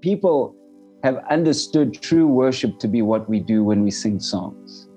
[0.00, 0.54] people
[1.02, 4.88] have understood true worship to be what we do when we sing songs.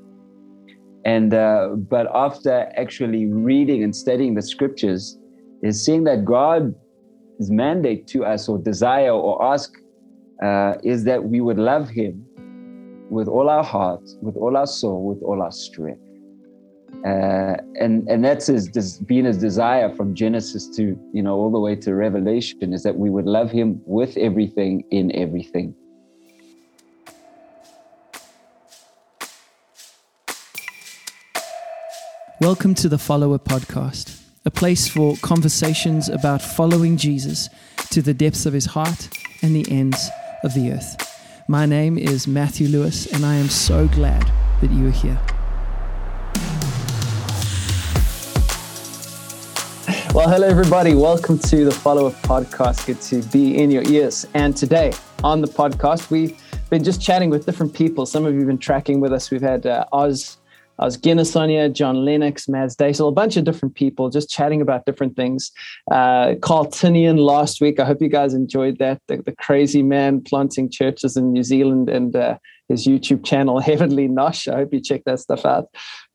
[1.05, 5.17] And uh, but after actually reading and studying the scriptures,
[5.63, 6.76] is seeing that God's
[7.40, 9.74] mandate to us or desire or ask
[10.44, 12.26] uh, is that we would love Him
[13.10, 16.02] with all our heart, with all our soul, with all our strength.
[17.05, 21.59] Uh, and and that's his being his desire from Genesis to you know all the
[21.59, 25.73] way to Revelation is that we would love him with everything in everything.
[32.39, 37.49] Welcome to the Follower Podcast, a place for conversations about following Jesus
[37.91, 39.09] to the depths of his heart
[39.41, 40.09] and the ends
[40.44, 41.08] of the earth.
[41.47, 45.19] My name is Matthew Lewis, and I am so glad that you are here.
[50.13, 50.93] Well, hello, everybody.
[50.93, 52.85] Welcome to the Follow Up Podcast.
[52.85, 54.27] Good to be in your ears.
[54.33, 54.91] And today
[55.23, 56.38] on the podcast, we've
[56.69, 58.05] been just chatting with different people.
[58.05, 59.31] Some of you have been tracking with us.
[59.31, 60.38] We've had uh, Os
[60.77, 64.86] was Guinness Sonia, John Lennox, Mads Daisel, a bunch of different people just chatting about
[64.86, 65.52] different things.
[65.89, 67.80] Uh, Carl Tinian last week.
[67.80, 69.02] I hope you guys enjoyed that.
[69.08, 72.38] The, the crazy man planting churches in New Zealand and uh,
[72.72, 74.52] his YouTube channel, Heavenly Nosh.
[74.52, 75.67] I hope you check that stuff out.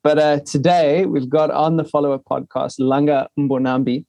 [0.03, 4.05] But uh, today we've got on the follower podcast Langa Mbonambi.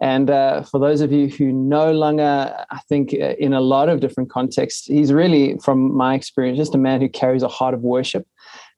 [0.00, 3.88] And uh, for those of you who know Langa, I think uh, in a lot
[3.88, 7.72] of different contexts, he's really, from my experience, just a man who carries a heart
[7.72, 8.26] of worship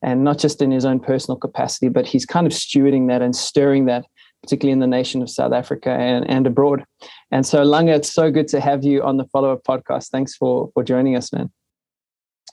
[0.01, 3.35] and not just in his own personal capacity, but he's kind of stewarding that and
[3.35, 4.05] stirring that,
[4.45, 6.85] particularly in the nation of South Africa and, and abroad.
[7.33, 10.11] And so, Langa, it's so good to have you on the Follow Up podcast.
[10.11, 11.51] Thanks for for joining us, man.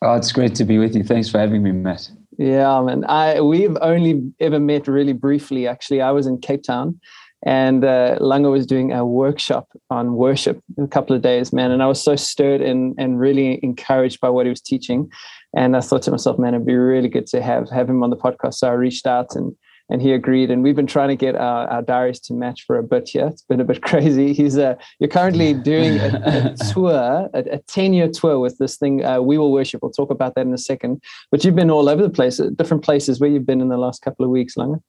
[0.01, 1.03] Oh, it's great to be with you.
[1.03, 2.09] Thanks for having me, Matt.
[2.38, 3.05] Yeah, man.
[3.05, 5.67] I we've only ever met really briefly.
[5.67, 6.99] Actually, I was in Cape Town
[7.45, 11.71] and uh, Langa was doing a workshop on worship a couple of days, man.
[11.71, 15.09] And I was so stirred and, and really encouraged by what he was teaching.
[15.55, 18.09] And I thought to myself, man, it'd be really good to have have him on
[18.09, 18.55] the podcast.
[18.55, 19.55] So I reached out and
[19.89, 20.49] and he agreed.
[20.49, 23.27] And we've been trying to get our, our diaries to match for a bit here.
[23.27, 24.33] It's been a bit crazy.
[24.33, 29.05] He's uh, you're currently doing a, a tour, a, 10 year tour with this thing,
[29.05, 29.81] uh, We Will Worship.
[29.81, 31.01] We'll talk about that in a second.
[31.31, 34.01] But you've been all over the place, different places where you've been in the last
[34.01, 34.81] couple of weeks, Langa.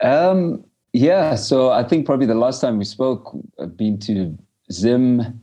[0.00, 4.36] Um, yeah, so I think probably the last time we spoke, I've been to
[4.70, 5.40] Zim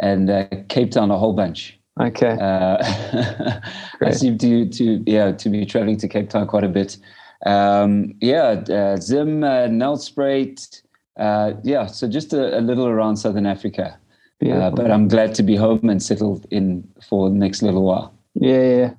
[0.00, 1.78] and uh, Cape Town a whole bunch.
[2.00, 2.38] Okay.
[2.40, 2.78] Uh,
[4.00, 6.96] I seem to to yeah to be traveling to Cape Town quite a bit.
[7.44, 10.82] Um, yeah, uh, Zim, uh, Nelspruit,
[11.18, 11.86] uh, yeah.
[11.86, 13.98] So just a, a, little around Southern Africa.
[14.44, 18.12] Uh, but I'm glad to be home and settled in for the next little while.
[18.34, 18.94] Yeah, yeah.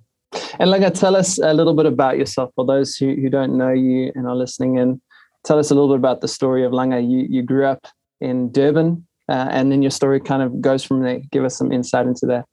[0.58, 3.72] And like, tell us a little bit about yourself for those who, who don't know
[3.72, 5.02] you and are listening in
[5.44, 7.02] tell us a little bit about the story of Langa.
[7.02, 7.88] You you grew up
[8.20, 11.20] in Durban, uh, and then your story kind of goes from there.
[11.32, 12.46] Give us some insight into that.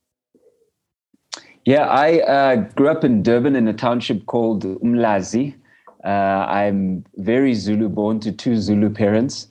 [1.64, 5.54] Yeah, I uh, grew up in Durban in a township called Umlazi.
[6.04, 9.48] Uh, I'm very Zulu, born to two Zulu parents.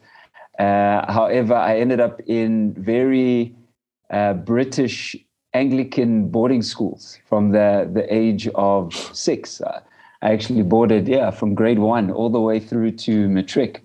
[0.57, 3.55] Uh, however, I ended up in very
[4.09, 5.15] uh, British
[5.53, 9.61] Anglican boarding schools from the, the age of six.
[10.21, 13.83] I actually boarded, yeah, from grade one all the way through to matric.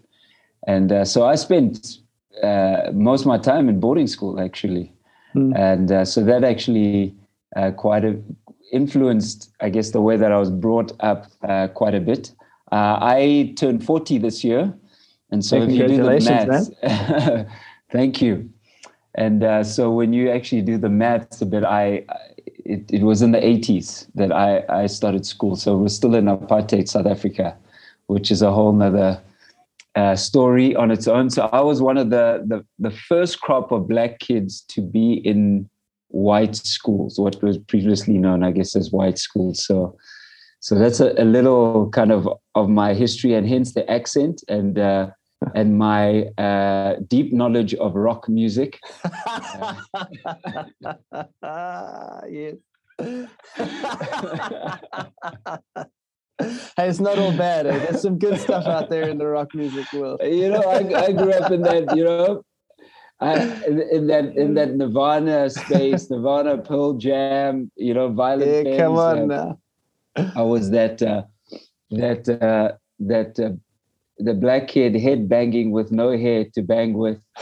[0.67, 1.99] And uh, so I spent
[2.43, 4.93] uh, most of my time in boarding school, actually.
[5.35, 5.57] Mm.
[5.57, 7.15] And uh, so that actually
[7.57, 8.19] uh, quite a,
[8.73, 12.33] influenced, I guess, the way that I was brought up uh, quite a bit.
[12.75, 14.75] Uh, I turned 40 this year.
[15.31, 16.71] And so if you do the maths,
[17.93, 18.51] thank you.
[19.15, 22.05] And so when you actually do the maths a bit, I
[22.65, 25.55] it, it was in the 80s that I, I started school.
[25.55, 27.57] So we're still in apartheid South Africa,
[28.07, 29.21] which is a whole nother
[29.95, 31.31] uh, story on its own.
[31.31, 35.15] So I was one of the, the, the first crop of black kids to be
[35.15, 35.69] in
[36.09, 39.65] white schools, what was previously known, I guess, as white schools.
[39.65, 39.97] So
[40.65, 44.79] so that's a, a little kind of of my history and hence the accent and
[44.79, 45.11] uh,
[45.55, 48.81] and my uh, deep knowledge of rock music.
[52.31, 52.55] yes.
[56.79, 57.67] hey, it's not all bad.
[57.67, 57.79] Eh?
[57.81, 60.23] There's some good stuff out there in the rock music world.
[60.25, 61.95] You know, I, I grew up in that.
[61.95, 62.43] You know,
[63.21, 63.35] I,
[63.67, 67.71] in, that in that Nirvana space, Nirvana, Pearl Jam.
[67.77, 68.67] You know, Violent.
[68.67, 69.59] Yeah, come on uh, now.
[70.17, 71.23] I was that uh,
[71.91, 73.51] that uh, that uh,
[74.19, 77.21] the black kid head banging with no hair to bang with.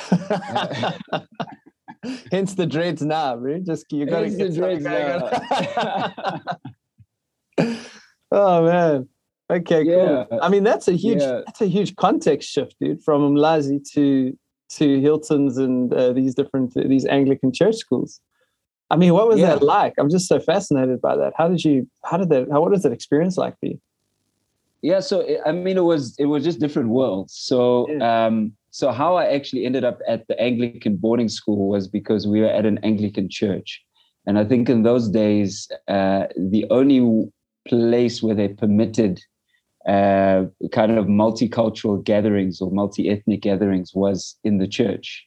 [2.33, 3.63] Hence the dreads now, right?
[3.65, 5.31] Just you gotta Hence get the dreads now.
[8.33, 9.09] oh man.
[9.51, 10.25] Okay, yeah.
[10.31, 10.41] cool.
[10.41, 11.43] I mean, that's a huge yeah.
[11.45, 14.37] that's a huge context shift, dude, from Umlazi to
[14.77, 18.21] to Hiltons and uh, these different uh, these Anglican church schools.
[18.93, 19.47] I mean, what was yeah.
[19.47, 19.95] that like?
[19.99, 21.33] I'm just so fascinated by that.
[21.35, 21.89] How did you?
[22.05, 22.49] How did that?
[22.53, 23.81] How what was that experience like for you?
[24.83, 27.35] Yeah, so I mean, it was it was just different worlds.
[27.35, 28.27] So yeah.
[28.27, 32.43] um, so how I actually ended up at the Anglican boarding school was because we
[32.43, 33.83] were at an Anglican church,
[34.27, 37.31] and I think in those days, uh, the only
[37.67, 39.23] place where they permitted
[39.89, 45.27] uh, kind of multicultural gatherings or multi-ethnic gatherings was in the church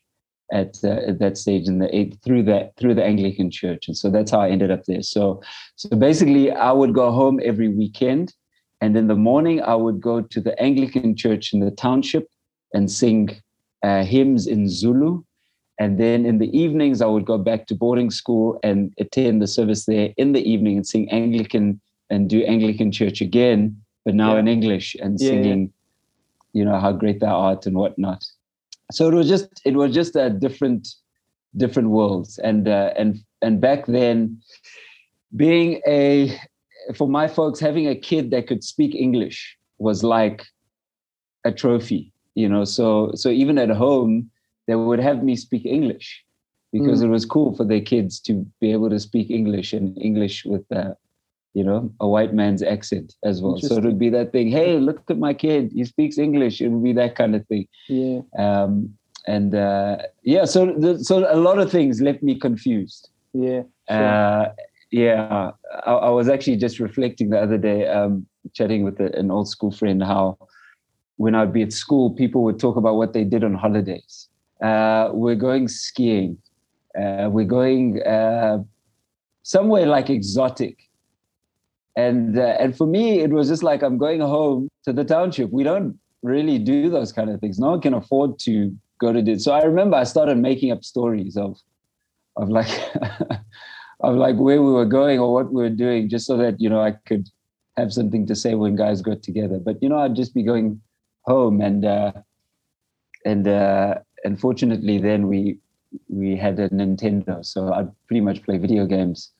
[0.52, 4.10] at, uh, at that stage in the through that through the Anglican Church, and so
[4.10, 5.02] that's how I ended up there.
[5.02, 5.42] So
[5.76, 8.34] so basically, I would go home every weekend,
[8.82, 12.28] and in the morning I would go to the Anglican Church in the township
[12.74, 13.36] and sing
[13.84, 15.24] uh, hymns in Zulu.
[15.78, 19.48] And then in the evenings, I would go back to boarding school and attend the
[19.48, 23.76] service there in the evening and sing Anglican and do Anglican church again,
[24.06, 24.40] but now yeah.
[24.40, 25.74] in English and yeah, singing,
[26.54, 26.60] yeah.
[26.60, 28.24] you know, how great thou art and whatnot
[28.92, 30.88] so it was just it was just a different
[31.58, 34.42] different worlds and uh, and and back then
[35.36, 36.38] being a
[36.96, 40.46] for my folks having a kid that could speak english was like
[41.46, 44.30] a trophy you know so so even at home
[44.68, 46.24] they would have me speak english
[46.72, 47.06] because mm.
[47.06, 50.64] it was cool for their kids to be able to speak english and english with
[50.72, 50.94] uh,
[51.56, 53.58] you know, a white man's accent as well.
[53.58, 56.60] So it would be that thing, hey, look at my kid, he speaks English.
[56.60, 57.66] It would be that kind of thing.
[57.88, 58.20] Yeah.
[58.38, 58.94] Um,
[59.26, 63.10] and uh, yeah, so the, so a lot of things left me confused.
[63.34, 63.64] Yeah.
[63.90, 64.04] Sure.
[64.08, 64.52] Uh,
[64.92, 65.52] yeah,
[65.86, 69.48] I, I, was actually just reflecting the other day, um, chatting with a, an old
[69.48, 70.38] school friend, how
[71.16, 74.28] when I'd be at school, people would talk about what they did on holidays.
[74.62, 76.38] Uh, we're going skiing.
[77.00, 78.60] Uh, we're going uh,
[79.44, 80.85] somewhere like exotic
[81.96, 85.50] and uh, and for me it was just like i'm going home to the township.
[85.52, 87.60] We don't really do those kind of things.
[87.60, 90.82] No one can afford to go to do so i remember i started making up
[90.84, 91.60] stories of
[92.38, 92.70] of like
[94.00, 96.70] of like where we were going or what we were doing just so that you
[96.70, 97.28] know i could
[97.78, 99.60] have something to say when guys got together.
[99.60, 100.82] But you know i'd just be going
[101.24, 102.14] home and uh
[103.26, 105.60] and uh unfortunately then we
[106.08, 107.46] we had a nintendo.
[107.46, 109.32] So i'd pretty much play video games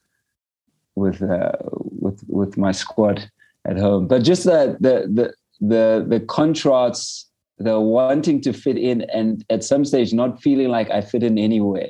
[0.96, 1.52] with uh,
[2.06, 3.30] with with my squad
[3.66, 4.08] at home.
[4.08, 9.64] But just the the the the the contrasts, the wanting to fit in, and at
[9.64, 11.90] some stage not feeling like I fit in anywhere.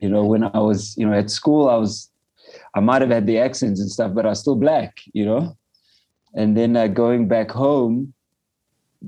[0.00, 2.10] You know, when I was you know at school, I was
[2.74, 4.98] I might have had the accents and stuff, but I was still black.
[5.12, 5.56] You know,
[6.34, 8.14] and then uh, going back home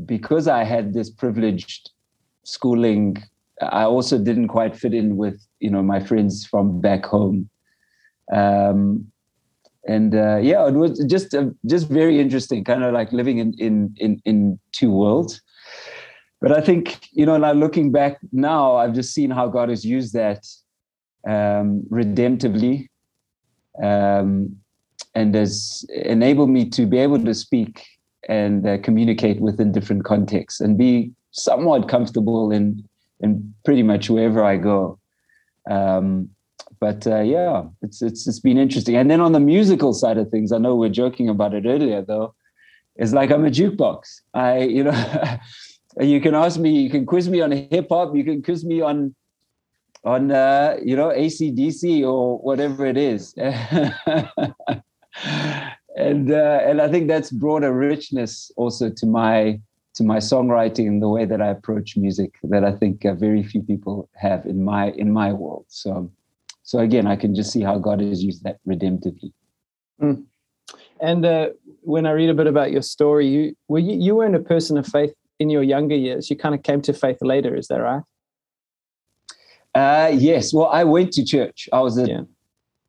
[0.06, 1.90] because I had this privileged
[2.44, 3.22] schooling.
[3.60, 7.48] I also didn't quite fit in with you know my friends from back home.
[8.32, 9.11] Um,
[9.86, 13.54] and uh, yeah, it was just uh, just very interesting, kind of like living in
[13.58, 15.40] in in in two worlds.
[16.40, 19.84] But I think you know, like looking back now, I've just seen how God has
[19.84, 20.46] used that
[21.26, 22.88] um, redemptively,
[23.82, 24.56] um,
[25.14, 27.84] and has enabled me to be able to speak
[28.28, 32.88] and uh, communicate within different contexts and be somewhat comfortable in
[33.20, 34.98] in pretty much wherever I go.
[35.70, 36.30] Um,
[36.82, 38.96] but uh, yeah, it's it's it's been interesting.
[38.96, 42.02] And then on the musical side of things, I know we're joking about it earlier
[42.02, 42.34] though.
[42.96, 44.22] It's like I'm a jukebox.
[44.34, 45.38] I you know,
[46.00, 48.80] you can ask me, you can quiz me on hip hop, you can quiz me
[48.80, 49.14] on
[50.02, 53.32] on uh, you know ACDC or whatever it is.
[55.96, 59.60] and uh, and I think that's brought a richness also to my
[59.94, 63.44] to my songwriting and the way that I approach music that I think uh, very
[63.44, 65.66] few people have in my in my world.
[65.68, 66.10] So
[66.62, 69.32] so again, I can just see how God has used that redemptively.
[70.00, 70.24] Mm.
[71.00, 71.48] And uh,
[71.82, 74.78] when I read a bit about your story, you were you, you weren't a person
[74.78, 76.30] of faith in your younger years.
[76.30, 77.56] You kind of came to faith later.
[77.56, 78.02] Is that right?
[79.74, 80.52] Uh, yes.
[80.52, 81.68] Well, I went to church.
[81.72, 82.20] I was a yeah.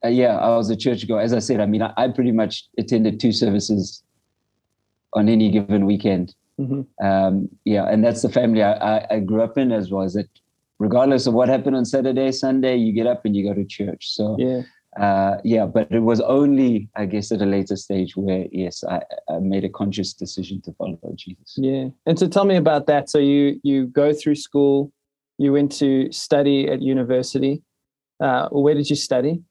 [0.04, 1.20] Uh, yeah, I was a church goer.
[1.20, 4.02] As I said, I mean, I, I, pretty much attended two services
[5.14, 6.34] on any given weekend.
[6.60, 7.04] Mm-hmm.
[7.04, 10.02] Um, yeah, and that's the family I, I, I, grew up in as well.
[10.02, 10.28] As that
[10.78, 14.08] regardless of what happened on Saturday, Sunday, you get up and you go to church.
[14.10, 14.62] So yeah,
[15.00, 15.66] uh, yeah.
[15.66, 19.64] But it was only, I guess, at a later stage where yes, I, I, made
[19.64, 21.54] a conscious decision to follow Jesus.
[21.56, 23.10] Yeah, and so tell me about that.
[23.10, 24.92] So you you go through school,
[25.38, 27.62] you went to study at university.
[28.20, 29.42] Uh, where did you study?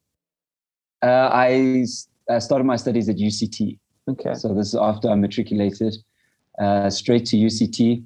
[1.02, 1.84] Uh, I,
[2.30, 3.78] I started my studies at UCT.
[4.08, 4.34] Okay.
[4.34, 5.94] So this is after I matriculated,
[6.58, 8.02] uh, straight to UCT.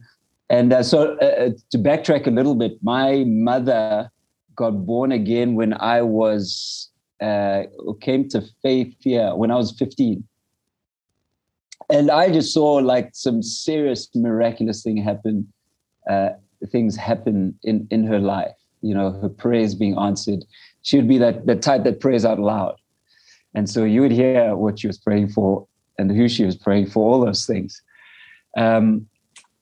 [0.50, 4.11] And uh, so, uh, uh, to backtrack a little bit, my mother
[4.57, 6.90] got born again when I was
[7.21, 7.64] uh,
[8.00, 10.25] came to faith here when I was 15.
[11.90, 15.50] And I just saw like some serious miraculous thing happen,
[16.09, 16.31] uh,
[16.71, 18.55] things happen in, in her life.
[18.83, 20.45] You know, her prayers being answered.
[20.83, 22.76] she would be that the type that prays out loud.
[23.55, 25.67] And so you would hear what she was praying for
[25.99, 27.83] and who she was praying for, all those things.
[28.57, 29.09] Um,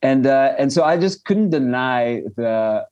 [0.07, 2.87] and uh, and so I just couldn't deny the,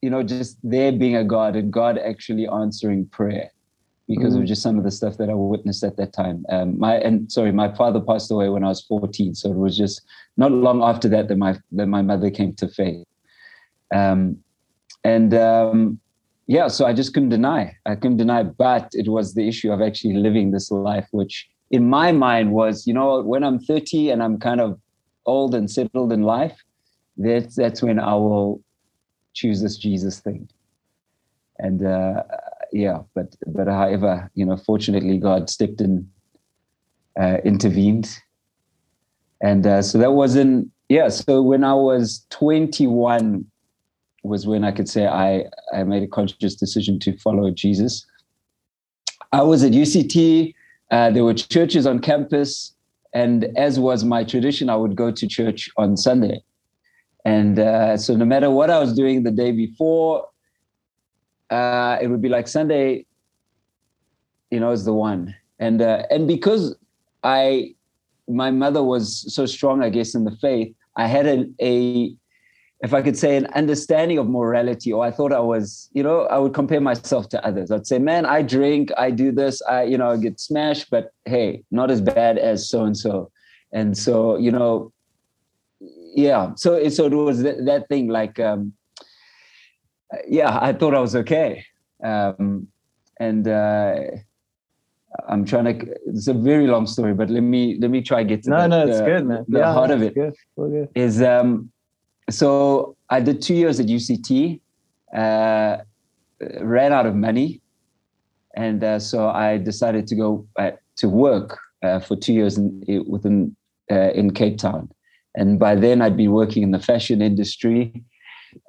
[0.00, 3.50] you know, just there being a God and God actually answering prayer
[4.08, 4.42] because mm-hmm.
[4.42, 6.46] of just some of the stuff that I witnessed at that time.
[6.48, 9.76] Um, my and sorry, my father passed away when I was 14, so it was
[9.76, 10.00] just
[10.38, 13.04] not long after that that my that my mother came to faith.
[13.94, 14.38] Um,
[15.04, 16.00] and um,
[16.46, 17.76] yeah, so I just couldn't deny.
[17.84, 21.90] I couldn't deny, but it was the issue of actually living this life, which in
[21.90, 24.78] my mind was, you know, when I'm 30 and I'm kind of
[25.26, 26.62] old and settled in life,
[27.16, 28.62] that's that's when I will
[29.34, 30.48] choose this Jesus thing.
[31.58, 32.22] And uh,
[32.72, 36.08] yeah, but but however, you know, fortunately, God stepped in,
[37.20, 38.18] uh, intervened,
[39.40, 41.08] and uh, so that wasn't yeah.
[41.08, 43.44] So when I was 21,
[44.22, 48.06] was when I could say I I made a conscious decision to follow Jesus.
[49.32, 50.54] I was at UCT.
[50.90, 52.74] Uh, there were churches on campus,
[53.14, 56.42] and as was my tradition, I would go to church on Sunday.
[57.24, 60.26] And uh, so, no matter what I was doing the day before,
[61.50, 63.06] uh, it would be like Sunday,
[64.50, 65.34] you know, is the one.
[65.58, 66.74] And uh, and because
[67.22, 67.74] I,
[68.26, 72.14] my mother was so strong, I guess, in the faith, I had a, a,
[72.82, 76.22] if I could say, an understanding of morality, or I thought I was, you know,
[76.22, 77.70] I would compare myself to others.
[77.70, 81.12] I'd say, man, I drink, I do this, I, you know, I get smashed, but
[81.24, 83.30] hey, not as bad as so and so.
[83.72, 84.92] And so, you know,
[85.80, 86.54] yeah.
[86.56, 88.38] So, so it was that, that thing like.
[88.38, 88.74] Um,
[90.28, 91.64] yeah, I thought I was okay.
[92.02, 92.68] Um,
[93.18, 93.94] and uh,
[95.28, 95.94] I'm trying to.
[96.06, 98.68] It's a very long story, but let me let me try get to no, the,
[98.68, 99.44] no, it's the, good, man.
[99.48, 100.34] The yeah, heart of it good.
[100.56, 100.88] good.
[100.94, 101.70] is um,
[102.30, 104.60] so I did two years at UCT,
[105.14, 105.78] uh,
[106.60, 107.60] ran out of money,
[108.54, 113.04] and uh, so I decided to go uh, to work uh, for two years in,
[113.06, 113.56] within
[113.90, 114.90] uh, in Cape Town,
[115.34, 118.02] and by then I'd been working in the fashion industry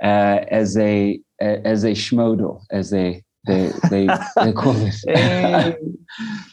[0.01, 4.07] uh, as a as a schmodel, as they they they,
[4.38, 5.03] they call this.
[5.13, 5.75] Hey.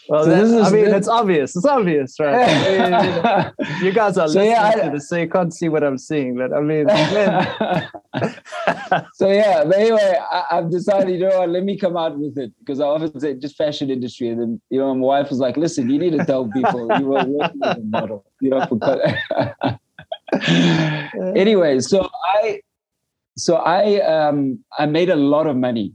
[0.09, 1.55] Well, so is, I mean, it's obvious.
[1.55, 3.53] It's obvious, right?
[3.83, 5.99] you guys are so listening yeah, I, to this, so you can't see what I'm
[5.99, 6.35] seeing.
[6.37, 6.89] But I mean,
[9.13, 9.65] so yeah.
[9.65, 11.51] But anyway, I, have decided, you know what?
[11.51, 14.61] Let me come out with it because I often say just fashion industry, and then
[14.71, 17.61] you know, my wife was like, "Listen, you need to tell people you were working
[17.63, 18.99] as a model." You know, because
[21.37, 22.63] anyway, so I
[23.37, 25.95] so I um, I made a lot of money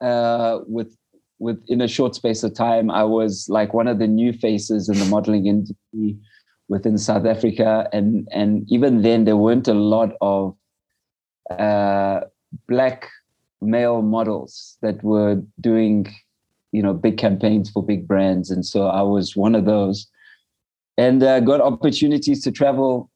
[0.00, 0.96] uh, with
[1.38, 2.90] with in a short space of time.
[2.90, 6.16] I was like one of the new faces in the modeling industry
[6.68, 10.56] within South Africa, and and even then there weren't a lot of
[11.50, 12.20] uh,
[12.66, 13.08] black
[13.60, 16.06] male models that were doing
[16.72, 20.06] you know big campaigns for big brands, and so I was one of those,
[20.96, 23.10] and uh, got opportunities to travel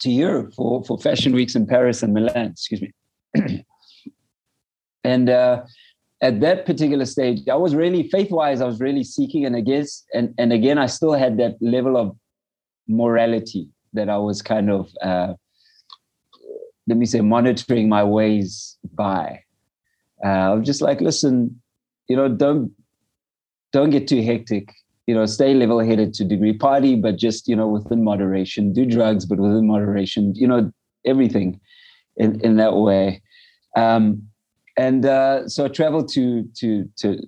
[0.00, 3.64] to Europe for, for fashion weeks in Paris and Milan, excuse me.
[5.04, 5.62] and uh,
[6.20, 10.04] at that particular stage, I was really faith-wise, I was really seeking, and I guess,
[10.14, 12.16] and and again, I still had that level of
[12.88, 15.34] morality that I was kind of, uh,
[16.86, 19.42] let me say, monitoring my ways by.
[20.24, 21.60] Uh, I was just like, listen,
[22.08, 22.72] you know, don't
[23.72, 24.72] don't get too hectic.
[25.06, 26.52] You know stay level headed to degree.
[26.52, 28.72] Party but just you know within moderation.
[28.72, 30.34] Do drugs but within moderation.
[30.36, 30.72] You know
[31.04, 31.60] everything
[32.16, 33.20] in, in that way.
[33.76, 34.28] Um,
[34.76, 37.18] and uh, so i traveled to to to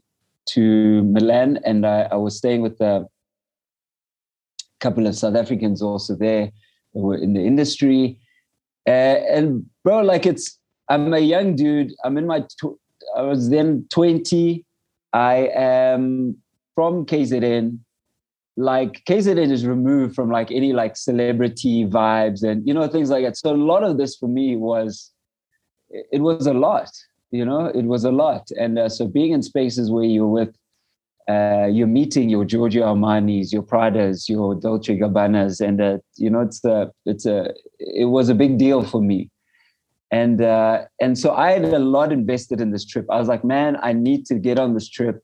[0.46, 3.06] to milan and I, I was staying with a
[4.80, 6.50] couple of south africans also there
[6.94, 8.18] that were in the industry.
[8.86, 10.58] Uh, and bro like it's
[10.90, 11.92] i'm a young dude.
[12.04, 12.78] I'm in my tw-
[13.16, 14.62] i was then 20
[15.14, 16.36] i am
[16.74, 17.78] from KZN,
[18.56, 23.24] like KZN is removed from like any like celebrity vibes and you know things like
[23.24, 23.36] that.
[23.36, 25.12] So a lot of this for me was
[25.90, 26.90] it was a lot,
[27.34, 28.44] you know, it was a lot.
[28.58, 30.54] And uh, so being in spaces where you're with
[31.26, 36.40] uh, you're meeting your Giorgio Armani's, your Pradas, your Dolce Gabbanas, and uh, you know
[36.40, 37.38] it's a it's a
[37.78, 39.30] it was a big deal for me,
[40.10, 43.06] and uh, and so I had a lot invested in this trip.
[43.10, 45.22] I was like, man, I need to get on this trip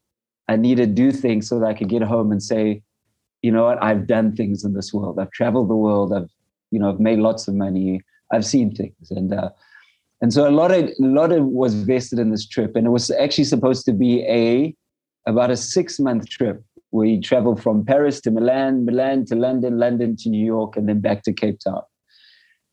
[0.51, 2.83] I need to do things so that I could get home and say,
[3.41, 5.21] you know what, I've done things in this world.
[5.21, 6.13] I've traveled the world.
[6.13, 6.29] I've,
[6.73, 8.01] you know, I've made lots of money.
[8.33, 9.51] I've seen things, and uh,
[10.21, 12.91] and so a lot of a lot of was vested in this trip, and it
[12.91, 14.75] was actually supposed to be a
[15.27, 16.63] about a six month trip.
[16.91, 20.89] Where you travel from Paris to Milan, Milan to London, London to New York, and
[20.89, 21.83] then back to Cape Town.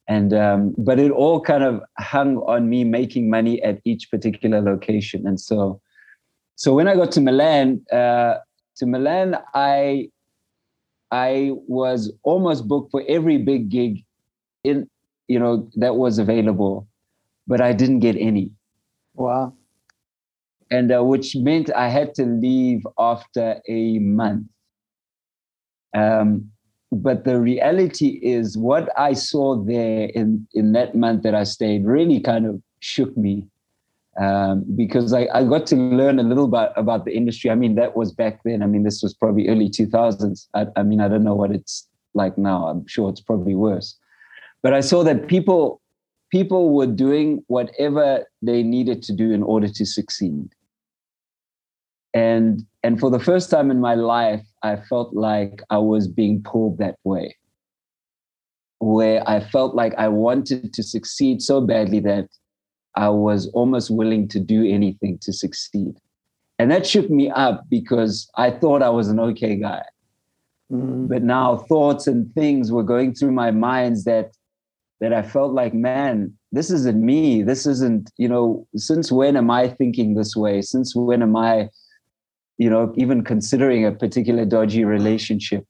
[0.08, 4.60] and um, but it all kind of hung on me making money at each particular
[4.60, 5.28] location.
[5.28, 5.80] And so
[6.58, 8.36] so when i got to milan uh,
[8.76, 10.10] to milan i
[11.12, 14.04] i was almost booked for every big gig
[14.64, 14.90] in
[15.28, 16.87] you know that was available
[17.48, 18.52] but i didn't get any
[19.16, 19.54] wow
[20.70, 24.48] and uh, which meant i had to leave after a month
[25.94, 26.52] um,
[26.92, 31.86] but the reality is what I saw there in, in that month that I stayed
[31.86, 33.46] really kind of shook me
[34.20, 37.50] um, because I, I got to learn a little bit about the industry.
[37.50, 38.64] I mean, that was back then.
[38.64, 40.48] I mean, this was probably early 2000s.
[40.54, 42.68] I, I mean, I don't know what it's like now.
[42.68, 43.98] I'm sure it's probably worse.
[44.64, 45.82] But I saw that people
[46.32, 50.50] people were doing whatever they needed to do in order to succeed.
[52.14, 56.42] And and for the first time in my life, I felt like I was being
[56.42, 57.36] pulled that way,
[58.80, 62.30] where I felt like I wanted to succeed so badly that
[62.96, 65.96] I was almost willing to do anything to succeed.
[66.60, 69.84] And that shook me up because I thought I was an okay guy.
[70.72, 71.08] Mm-hmm.
[71.08, 74.37] But now thoughts and things were going through my minds that
[75.00, 77.44] that I felt like, man, this isn't me.
[77.44, 80.62] This isn't, you know, since when am I thinking this way?
[80.62, 81.70] Since when am I
[82.58, 85.66] you know, even considering a particular dodgy relationship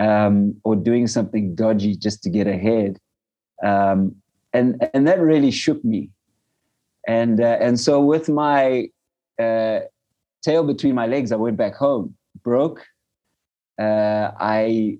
[0.00, 2.98] um, or doing something dodgy just to get ahead.
[3.62, 4.16] Um,
[4.52, 6.10] and, and that really shook me.
[7.08, 8.88] And, uh, and so with my
[9.40, 9.80] uh,
[10.42, 12.80] tail between my legs, I went back home, broke.
[13.80, 14.98] Uh, I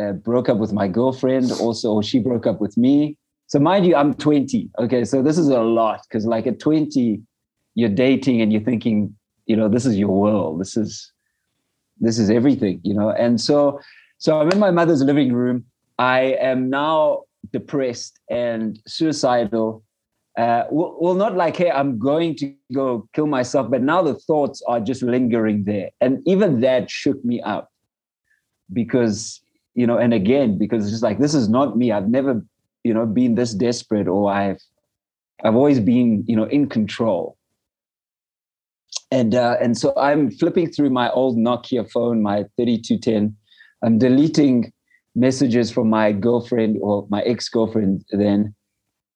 [0.00, 3.16] uh, broke up with my girlfriend also, she broke up with me.
[3.46, 4.70] So mind you, I'm 20.
[4.78, 7.20] Okay, so this is a lot because like at 20,
[7.74, 9.14] you're dating and you're thinking
[9.46, 11.12] you know this is your world this is
[12.00, 13.80] this is everything you know and so
[14.18, 15.64] so i'm in my mother's living room
[15.98, 17.22] i am now
[17.52, 19.82] depressed and suicidal
[20.36, 24.16] uh, well, well, not like, hey, I'm going to go kill myself, but now the
[24.16, 25.90] thoughts are just lingering there.
[26.00, 27.70] And even that shook me up
[28.72, 29.40] because,
[29.74, 31.92] you know, and again, because it's just like, this is not me.
[31.92, 32.42] I've never,
[32.84, 34.60] you know, been this desperate or I've,
[35.44, 37.36] I've always been, you know, in control
[39.14, 43.36] and uh, and so I'm flipping through my old Nokia phone, my 3210.
[43.82, 44.72] I'm deleting
[45.14, 48.54] messages from my girlfriend or my ex-girlfriend then,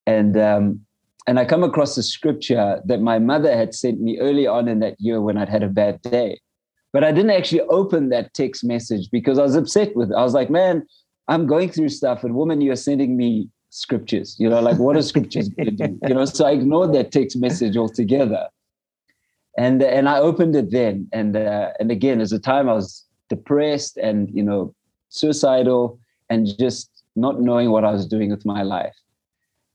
[0.07, 0.81] and um,
[1.27, 4.79] and I come across a scripture that my mother had sent me early on in
[4.81, 6.40] that year when I'd had a bad day,
[6.92, 10.14] but I didn't actually open that text message because I was upset with it.
[10.14, 10.87] I was like, man,
[11.29, 14.37] I'm going through stuff, and woman, you're sending me scriptures.
[14.38, 15.98] You know, like what are scriptures going to do?
[16.09, 18.48] You know, so I ignored that text message altogether
[19.59, 23.05] and and I opened it then, and uh, and again, as a time I was
[23.29, 24.72] depressed and you know
[25.09, 25.98] suicidal
[26.31, 28.94] and just not knowing what I was doing with my life.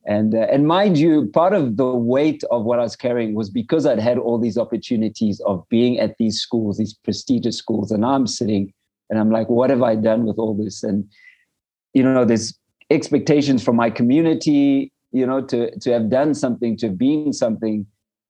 [0.05, 3.49] And uh, and mind you, part of the weight of what I was carrying was
[3.49, 8.05] because I'd had all these opportunities of being at these schools, these prestigious schools, and
[8.05, 8.73] I'm sitting
[9.09, 10.83] and I'm like, what have I done with all this?
[10.83, 11.09] And
[11.93, 12.57] you know, there's
[12.89, 17.85] expectations from my community, you know, to to have done something, to have been something,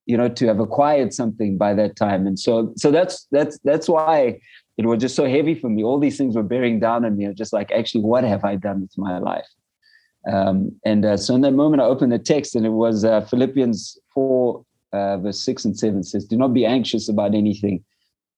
[0.05, 2.27] you know to have acquired something by that time.
[2.27, 4.39] And so so that's that's that's why
[4.77, 5.83] it was just so heavy for me.
[5.83, 8.81] All these things were bearing down on me just like actually what have i done
[8.81, 9.47] with my life
[10.31, 13.21] um, and uh, so in that moment i opened the text and it was uh,
[13.21, 17.83] philippians 4 uh, verse 6 and 7 says do not be anxious about anything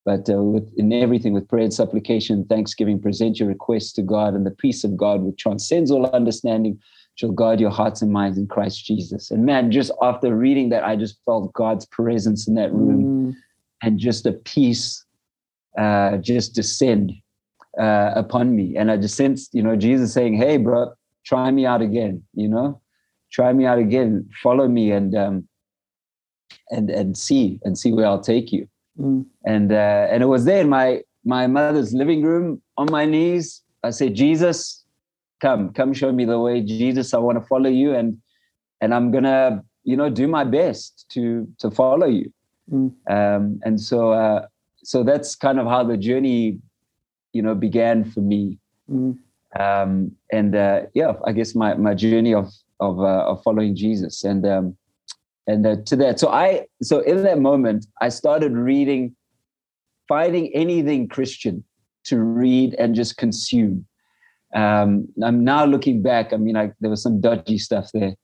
[0.06, 4.34] but uh, with, in everything with prayer and supplication thanksgiving present your requests to god
[4.34, 6.80] and the peace of god which transcends all understanding
[7.15, 9.32] shall guard your hearts and minds in Christ Jesus.
[9.32, 13.36] And man, just after reading that, I just felt God's presence in that room mm.
[13.82, 15.06] and just a peace
[15.78, 17.13] uh, just descend
[17.80, 18.76] uh, upon me.
[18.78, 20.93] And I just sensed, you know, Jesus saying, Hey, bro,
[21.25, 22.81] try me out again, you know,
[23.31, 25.47] try me out again, follow me and, um,
[26.69, 28.67] and, and see, and see where I'll take you.
[28.99, 29.25] Mm.
[29.45, 33.61] And, uh, and it was there in my, my mother's living room on my knees.
[33.83, 34.85] I said, Jesus,
[35.41, 38.17] come come show me the way jesus i want to follow you and
[38.81, 42.31] and i'm gonna you know do my best to to follow you
[42.71, 42.91] mm.
[43.09, 44.45] um and so uh
[44.83, 46.57] so that's kind of how the journey
[47.33, 48.57] you know began for me
[48.89, 49.17] mm.
[49.59, 54.23] Um and uh yeah i guess my my journey of of uh, of following jesus
[54.23, 54.75] and um
[55.47, 56.19] and uh, to that.
[56.19, 59.15] So i so in that moment i started reading
[60.07, 61.63] finding anything christian
[62.05, 63.85] to read and just consume.
[64.55, 66.31] Um, I'm now looking back.
[66.31, 68.15] I mean, I, there was some dodgy stuff there,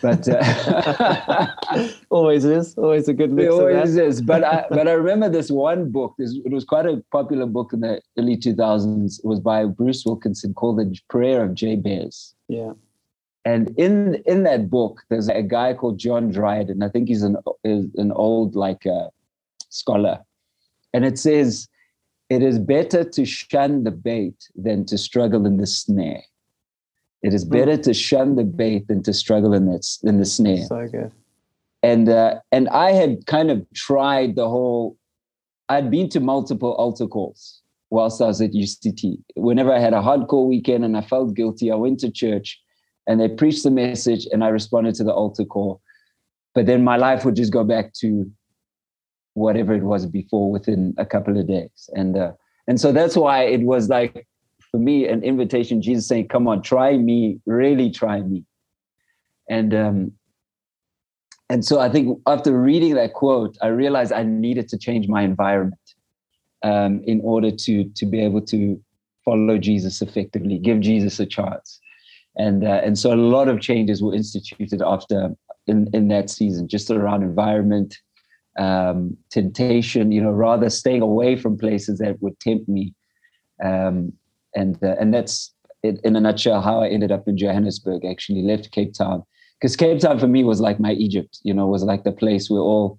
[0.00, 1.46] but uh,
[2.10, 3.46] always is always a good mix.
[3.46, 4.22] It always is.
[4.22, 6.14] But I, but I remember this one book.
[6.18, 9.18] This, it was quite a popular book in the early 2000s.
[9.18, 12.72] It was by Bruce Wilkinson called "The Prayer of Jabez." Yeah.
[13.44, 16.82] And in in that book, there's a guy called John Dryden.
[16.82, 19.08] I think he's an is an old like uh,
[19.68, 20.20] scholar,
[20.94, 21.68] and it says,
[22.30, 26.22] "It is better to shun the bait than to struggle in the snare."
[27.22, 27.82] It is better mm.
[27.84, 30.64] to shun the bait than to struggle in the, in the snare.
[30.66, 31.12] So good.
[31.84, 34.96] And uh, and I had kind of tried the whole.
[35.68, 39.18] I'd been to multiple altar calls whilst I was at UCT.
[39.36, 42.60] Whenever I had a hardcore weekend and I felt guilty, I went to church
[43.06, 45.80] and they preached the message and I responded to the altar call.
[46.54, 48.30] But then my life would just go back to
[49.34, 51.90] whatever it was before within a couple of days.
[51.94, 52.32] And uh,
[52.68, 54.26] and so that's why it was like
[54.72, 58.44] for me an invitation, Jesus saying, Come on, try me, really try me.
[59.48, 60.12] And um
[61.48, 65.22] and so I think after reading that quote, I realized I needed to change my
[65.22, 65.94] environment
[66.64, 68.82] um, in order to to be able to
[69.24, 71.80] follow Jesus effectively, give Jesus a chance
[72.36, 75.34] and uh, and so a lot of changes were instituted after
[75.66, 77.98] in in that season, just around environment,
[78.58, 80.12] um, temptation.
[80.12, 82.94] You know, rather staying away from places that would tempt me,
[83.62, 84.12] um,
[84.54, 88.04] and uh, and that's it, in a nutshell how I ended up in Johannesburg.
[88.04, 89.22] Actually, left Cape Town
[89.60, 91.38] because Cape Town for me was like my Egypt.
[91.42, 92.98] You know, was like the place where all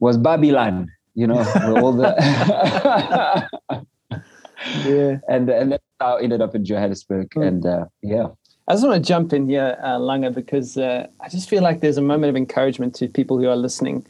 [0.00, 0.90] was Babylon.
[1.14, 2.14] You know, where all the
[4.84, 7.46] yeah, and and that's how I ended up in Johannesburg, mm.
[7.46, 8.28] and uh, yeah.
[8.66, 11.80] I just want to jump in here, uh, Langa, because uh, I just feel like
[11.80, 14.06] there's a moment of encouragement to people who are listening.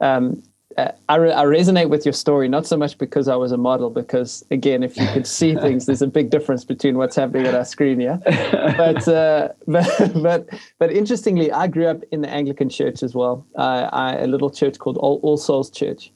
[0.00, 0.42] Um,
[0.76, 3.56] uh, I, re- I, resonate with your story, not so much because I was a
[3.56, 7.46] model, because again, if you could see things, there's a big difference between what's happening
[7.46, 8.20] on our screen here.
[8.76, 13.46] But, uh, but, but, but interestingly, I grew up in the Anglican church as well,
[13.56, 16.12] uh, I, a little church called All, All Souls Church.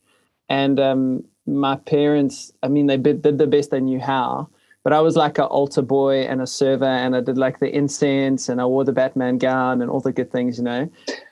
[0.48, 4.48] And um, my parents, I mean, they did the best they knew how.
[4.86, 7.68] But I was like an altar boy and a server, and I did like the
[7.68, 10.88] incense, and I wore the Batman gown and all the good things, you know.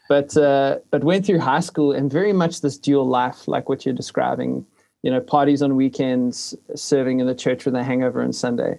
[0.09, 3.85] But uh, but went through high school and very much this dual life, like what
[3.85, 4.67] you're describing.
[5.03, 8.79] You know, parties on weekends, serving in the church with a hangover on Sunday,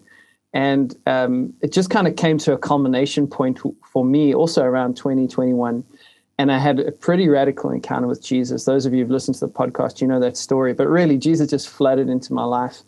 [0.53, 3.59] and um, it just kind of came to a culmination point
[3.91, 5.83] for me, also around 2021
[6.37, 8.65] and I had a pretty radical encounter with Jesus.
[8.65, 10.73] Those of you who've listened to the podcast, you know that story.
[10.73, 12.81] But really, Jesus just flooded into my life.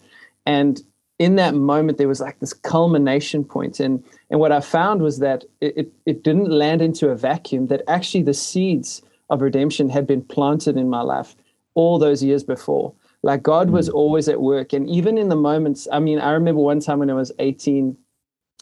[0.46, 0.82] And
[1.20, 3.48] in that moment, there was like this culmination.
[3.80, 7.68] And, and what I found was that it, it, it didn't land into a vacuum,
[7.68, 11.36] that actually the seeds of redemption had been planted in my life
[11.74, 12.94] all those years before.
[13.24, 13.94] Like God was mm.
[13.94, 14.74] always at work.
[14.74, 17.98] And even in the moments, I mean, I remember one time when I was 18,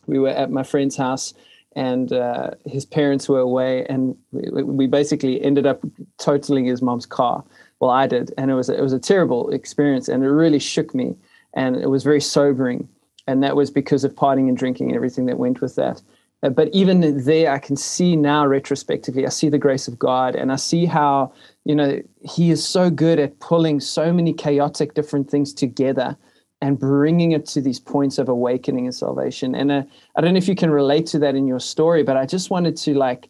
[0.07, 1.33] we were at my friend's house
[1.75, 5.83] and uh, his parents were away, and we, we, basically ended up
[6.17, 7.43] totaling his mom's car.
[7.81, 10.95] Well, I did, and it was it was a terrible experience, and it really shook
[10.95, 11.15] me,
[11.55, 12.87] and it was very sobering,
[13.27, 16.01] and that was because of partying and drinking and everything that went with that.
[16.43, 20.35] Uh, but even there, I can see now retrospectively, I see the grace of God,
[20.35, 24.93] and I see how you know He is so good at pulling so many chaotic
[24.93, 26.17] different things together
[26.61, 29.55] and bringing it to these points of awakening and salvation.
[29.55, 29.83] And uh,
[30.15, 32.49] I don't know if you can relate to that in your story, but I just
[32.49, 33.29] wanted to like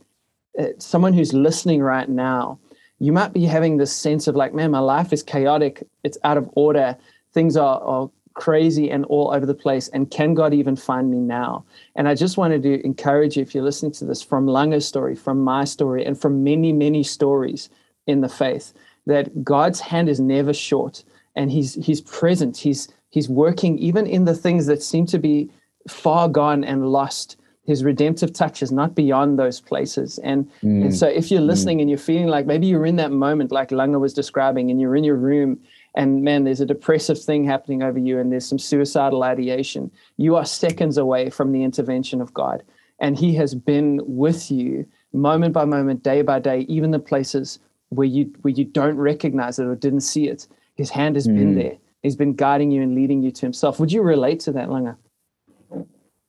[0.59, 2.59] uh, someone who's listening right now.
[2.99, 5.83] You might be having this sense of like, man, my life is chaotic.
[6.03, 6.95] It's out of order.
[7.33, 9.87] Things are, are crazy and all over the place.
[9.89, 11.65] And can God even find me now?
[11.95, 15.15] And I just wanted to encourage you, if you're listening to this from Langa's story,
[15.15, 17.69] from my story, and from many, many stories
[18.05, 18.73] in the faith,
[19.07, 21.03] that God's hand is never short
[21.35, 22.55] and he's he's present.
[22.55, 25.49] He's He's working even in the things that seem to be
[25.87, 27.37] far gone and lost.
[27.63, 30.17] His redemptive touch is not beyond those places.
[30.17, 30.83] And, mm.
[30.83, 31.45] and so if you're mm.
[31.45, 31.81] listening mm.
[31.81, 34.97] and you're feeling like maybe you're in that moment, like Langa was describing, and you're
[34.97, 35.57] in your room
[35.95, 40.35] and man, there's a depressive thing happening over you and there's some suicidal ideation, you
[40.35, 42.63] are seconds away from the intervention of God.
[42.99, 47.59] And He has been with you moment by moment, day by day, even the places
[47.89, 50.47] where you where you don't recognize it or didn't see it.
[50.75, 51.35] His hand has mm.
[51.37, 51.77] been there.
[52.03, 53.79] He's been guiding you and leading you to himself.
[53.79, 54.97] Would you relate to that, Langa?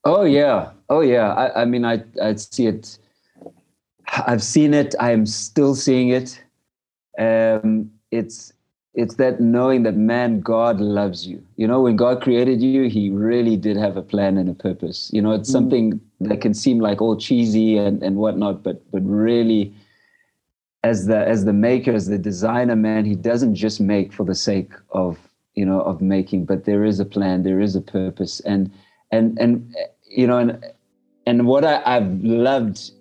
[0.05, 0.71] Oh yeah.
[0.89, 1.33] Oh yeah.
[1.35, 2.99] I, I mean I I see it.
[4.09, 4.95] I've seen it.
[5.01, 6.43] I am still seeing it.
[7.19, 8.53] Um, it's
[8.97, 11.41] it's that knowing that man, God loves you.
[11.57, 15.11] You know, when God created you, He really did have a plan and a purpose.
[15.13, 15.53] You know, it's mm.
[15.53, 19.73] something that can seem like all cheesy and, and whatnot, but but really
[20.83, 24.35] as the as the maker, as the designer, man, he doesn't just make for the
[24.35, 25.19] sake of
[25.57, 28.71] you know of making but there is a plan there is a purpose and
[29.11, 30.65] and and you know and
[31.27, 32.93] and what I, i've loved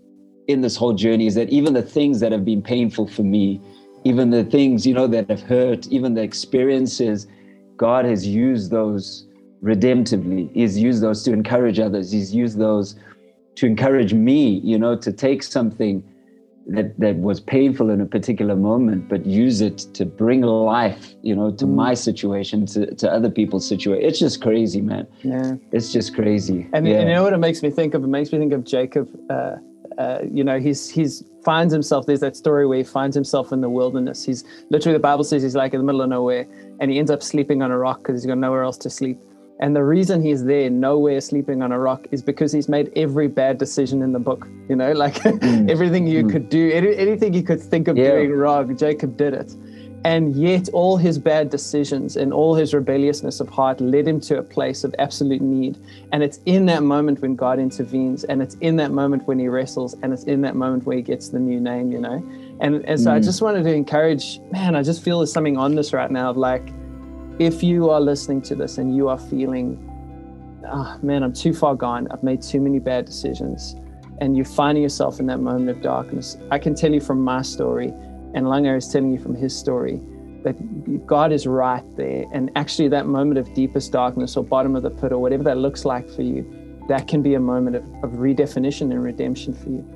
[0.48, 3.62] in this whole journey is that even the things that have been painful for me
[4.06, 7.28] even the things you know that have hurt even the experiences
[7.78, 9.28] god has used those
[9.64, 12.96] redemptively he's used those to encourage others he's used those
[13.56, 16.04] to encourage me, you know, to take something
[16.68, 21.36] that that was painful in a particular moment, but use it to bring life, you
[21.36, 21.76] know, to mm.
[21.76, 24.04] my situation, to, to other people's situation.
[24.04, 25.08] It's just crazy, man.
[25.22, 26.68] Yeah, it's just crazy.
[26.74, 27.02] And, yeah.
[27.02, 28.04] you know what it makes me think of?
[28.04, 29.08] It makes me think of Jacob.
[29.30, 29.58] Uh,
[29.98, 32.06] uh, you know, he's he's finds himself.
[32.06, 34.26] There's that story where he finds himself in the wilderness.
[34.26, 36.48] He's literally the Bible says he's like in the middle of nowhere,
[36.80, 39.20] and he ends up sleeping on a rock because he's got nowhere else to sleep.
[39.62, 43.30] And the reason he's there, nowhere sleeping on a rock, is because he's made every
[43.30, 44.48] bad decision in the book.
[44.68, 45.70] You know, like mm.
[45.70, 46.32] everything you mm.
[46.32, 48.12] could do, anything you could think of yeah.
[48.12, 49.56] doing wrong, Jacob did it.
[50.06, 54.38] And yet, all his bad decisions and all his rebelliousness of heart led him to
[54.38, 55.80] a place of absolute need.
[56.12, 59.48] And it's in that moment when God intervenes, and it's in that moment when he
[59.48, 62.24] wrestles, and it's in that moment where he gets the new name, you know?
[62.60, 63.14] And, and so mm.
[63.14, 66.30] I just wanted to encourage, man, I just feel there's something on this right now
[66.30, 66.72] of like,
[67.40, 69.80] if you are listening to this and you are feeling,
[70.68, 73.76] oh, man, I'm too far gone, I've made too many bad decisions,
[74.22, 77.42] and you're finding yourself in that moment of darkness, I can tell you from my
[77.42, 77.92] story,
[78.36, 80.02] and Langa is telling you from his story,
[80.44, 82.26] that God is right there.
[82.32, 85.58] And actually, that moment of deepest darkness or bottom of the pit or whatever that
[85.58, 86.46] looks like for you,
[86.90, 89.96] that can be a moment of, of redefinition and redemption for you.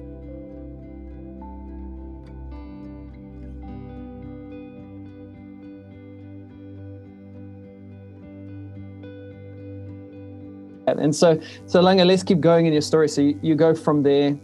[10.88, 13.08] And so, so Langa, let's keep going in your story.
[13.10, 14.38] So you, you go from there,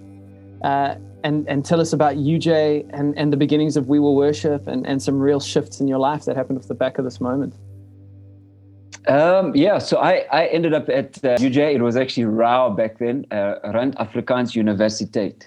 [0.64, 4.68] uh, and and tell us about UJ and and the beginnings of We Will Worship
[4.68, 7.20] and and some real shifts in your life that happened off the back of this
[7.20, 7.56] moment.
[9.08, 11.76] Um, yeah, so I, I ended up at uh, UJ.
[11.76, 15.44] It was actually RAU back then, uh, Rand Afrikaans Universiteit.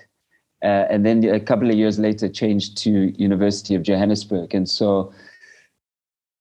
[0.62, 4.54] Uh, and then a couple of years later changed to University of Johannesburg.
[4.54, 5.12] And so,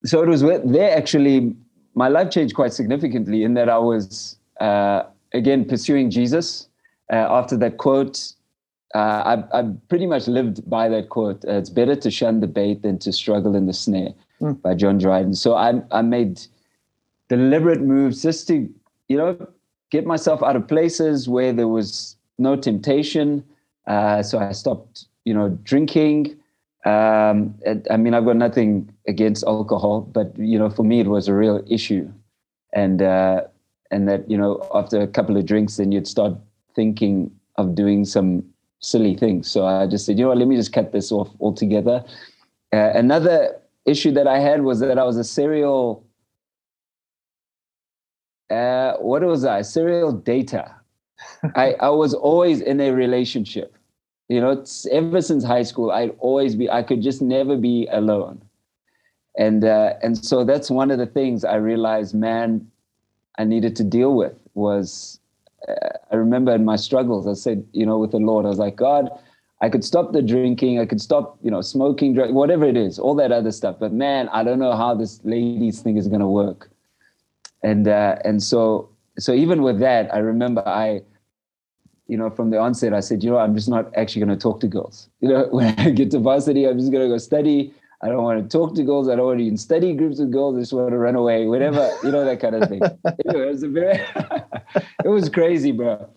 [0.06, 1.56] so it was there actually,
[1.96, 6.68] my life changed quite significantly in that I was uh, again pursuing Jesus.
[7.12, 8.34] Uh, after that quote,
[8.96, 11.44] uh, I, I pretty much lived by that quote.
[11.46, 14.62] Uh, it's better to shun the bait than to struggle in the snare mm.
[14.62, 15.36] by John Dryden.
[15.36, 16.42] So I, I made
[17.28, 18.70] deliberate moves just to,
[19.08, 19.48] you know,
[19.90, 23.44] get myself out of places where there was no temptation.
[23.88, 26.38] Uh, so I stopped, you know, drinking.
[26.86, 27.56] Um,
[27.92, 31.34] I mean, I've got nothing against alcohol, but you know, for me, it was a
[31.34, 32.10] real issue,
[32.72, 33.42] and uh,
[33.92, 36.34] and that you know after a couple of drinks then you'd start
[36.76, 38.44] thinking of doing some
[38.80, 41.30] silly things so i just said you know what, let me just cut this off
[41.40, 42.04] altogether.
[42.74, 46.04] Uh, another issue that i had was that i was a serial
[48.50, 49.62] uh, what was i?
[49.62, 50.74] Serial data
[51.56, 53.76] I, I was always in a relationship.
[54.30, 58.42] You know ever since high school i'd always be i could just never be alone.
[59.38, 62.70] And uh, and so that's one of the things i realized man
[63.38, 65.20] I needed to deal with was
[66.12, 68.76] I remember in my struggles, I said, you know, with the Lord, I was like,
[68.76, 69.10] God,
[69.62, 73.00] I could stop the drinking, I could stop, you know, smoking, drug, whatever it is,
[73.00, 73.78] all that other stuff.
[73.80, 76.70] But man, I don't know how this ladies thing is going to work.
[77.64, 81.02] And uh, and so so even with that, I remember I,
[82.08, 84.42] you know, from the onset, I said, you know, I'm just not actually going to
[84.42, 85.10] talk to girls.
[85.22, 87.74] You know, when I get to varsity, I'm just going to go study.
[88.02, 89.10] I don't want to talk to girls.
[89.10, 90.56] I don't want to even study groups of girls.
[90.56, 92.82] I just want to run away, whatever, you know, that kind of thing.
[93.26, 94.00] anyway, it was a very,
[95.04, 96.08] it was crazy, bro.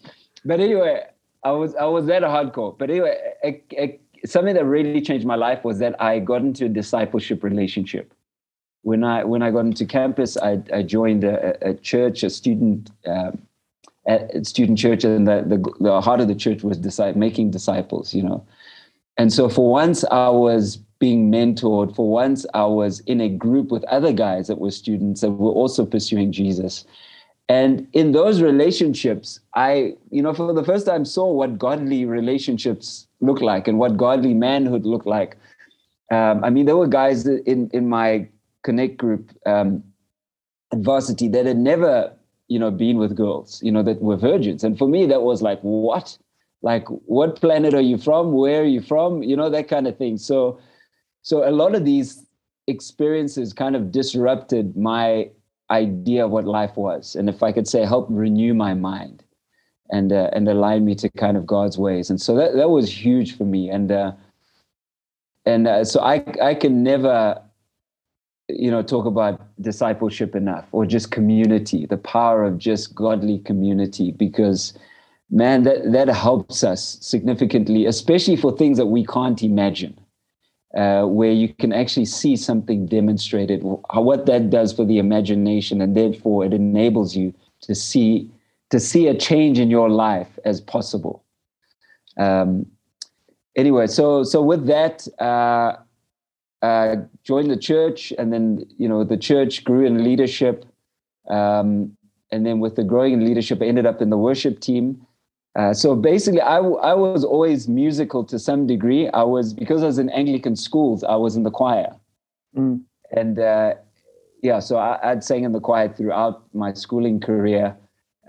[0.45, 1.05] But anyway,
[1.43, 2.77] I was I was that hardcore.
[2.77, 6.67] But anyway, a, a, something that really changed my life was that I got into
[6.67, 8.13] a discipleship relationship.
[8.83, 12.91] When I when I got into campus, I, I joined a, a church, a student
[13.07, 13.41] um,
[14.07, 18.15] a student church, and the, the the heart of the church was decide, making disciples.
[18.15, 18.47] You know,
[19.17, 21.97] and so for once I was being mentored.
[21.97, 25.51] For once, I was in a group with other guys that were students that were
[25.51, 26.85] also pursuing Jesus.
[27.49, 33.09] And in those relationships, I, you know, for the first time saw what godly relationships
[33.21, 35.37] look like and what godly manhood looked like.
[36.13, 38.29] Um, I mean, there were guys in, in my
[38.63, 39.83] Connect group um,
[40.75, 42.13] varsity that had never,
[42.49, 44.63] you know, been with girls, you know, that were virgins.
[44.63, 46.17] And for me, that was like, what?
[46.63, 48.33] Like, what planet are you from?
[48.33, 49.23] Where are you from?
[49.23, 50.19] You know, that kind of thing.
[50.19, 50.61] So
[51.23, 52.25] so a lot of these
[52.67, 55.31] experiences kind of disrupted my
[55.71, 57.15] idea of what life was.
[57.15, 59.23] And if i could say help renew my mind
[59.91, 62.11] and uh, and align me to kind of god's ways.
[62.11, 63.71] And so that, that was huge for me.
[63.71, 64.13] And uh,
[65.47, 67.41] and uh, so i i can never
[68.49, 74.11] you know talk about discipleship enough or just community the power of just godly community
[74.13, 74.75] because
[75.31, 79.97] man that that helps us significantly especially for things that we can't imagine
[80.77, 85.97] uh, where you can actually see something demonstrated, what that does for the imagination, and
[85.97, 88.31] therefore it enables you to see
[88.71, 91.25] to see a change in your life as possible.
[92.17, 92.67] Um,
[93.57, 95.75] anyway, so so with that, uh,
[96.63, 100.65] uh, joined the church, and then you know the church grew in leadership,
[101.29, 101.97] um,
[102.31, 105.05] and then with the growing in leadership, I ended up in the worship team.
[105.59, 109.09] Uh, so basically, I, w- I was always musical to some degree.
[109.09, 111.03] I was because I was in Anglican schools.
[111.03, 111.97] I was in the choir,
[112.57, 112.81] mm.
[113.11, 113.75] and uh,
[114.43, 117.77] yeah, so I, would sang in the choir throughout my schooling career.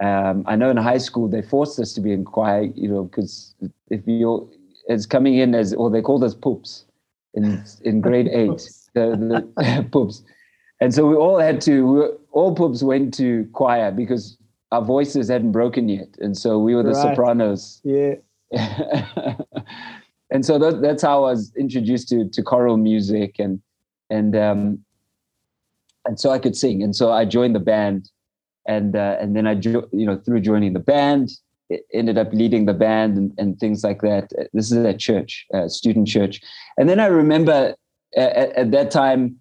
[0.02, 3.04] Um, I know in high school they forced us to be in choir, you know,
[3.04, 3.54] because
[3.92, 4.48] if you're
[4.88, 6.86] it's coming in as or they called us poops
[7.36, 10.24] in in grade eight, the, the poops,
[10.80, 11.86] and so we all had to.
[11.86, 14.38] We were, all poops went to choir because
[14.72, 17.16] our voices hadn't broken yet, and so we were the right.
[17.16, 17.82] sopranos.
[17.84, 18.16] Yeah.
[20.32, 23.62] and so that, that's how I was introduced to to choral music, and
[24.10, 24.80] and um,
[26.06, 28.10] and so I could sing, and so I joined the band,
[28.68, 31.32] and uh, and then I jo- you know through joining the band,
[31.94, 34.32] ended up leading the band and, and things like that.
[34.54, 36.42] This is at church, uh, student church,
[36.78, 37.76] and then I remember
[38.18, 39.38] uh, at, at that time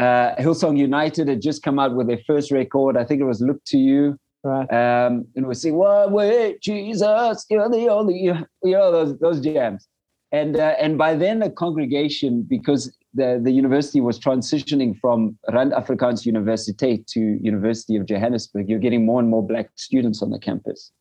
[0.00, 2.96] uh, Hillsong United had just come out with their first record.
[2.96, 4.70] I think it was "Look to You." Right.
[4.72, 9.88] Um, and we sing "One Way, Jesus, you're the only," you know those those jams.
[10.32, 15.72] And uh, and by then the congregation, because the, the university was transitioning from Rand
[15.72, 20.38] Afrikaans Universiteit to University of Johannesburg, you're getting more and more black students on the
[20.38, 20.92] campus,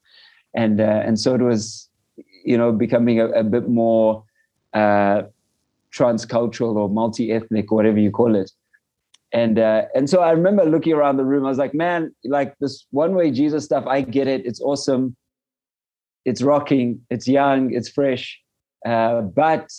[0.56, 1.90] and uh, and so it was,
[2.46, 4.24] you know, becoming a, a bit more
[4.74, 5.24] uh,
[5.92, 8.52] transcultural or multi-ethnic, whatever you call it
[9.34, 11.46] and uh, and so I remember looking around the room.
[11.46, 13.86] I was like, man, like this one way Jesus stuff.
[13.86, 14.46] I get it.
[14.46, 15.16] It's awesome.
[16.26, 17.02] It's rocking.
[17.10, 17.74] It's young.
[17.74, 18.40] It's fresh.
[18.86, 19.70] Uh, but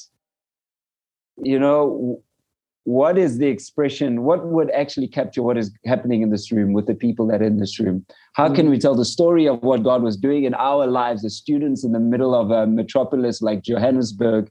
[1.43, 2.23] you know,
[2.85, 4.25] what is the expression?
[4.25, 7.47] What would actually capture what is happening in this room with the people that are
[7.47, 8.05] in this room?
[8.35, 8.71] How can mm.
[8.71, 11.93] we tell the story of what God was doing in our lives as students in
[11.93, 14.51] the middle of a metropolis like Johannesburg,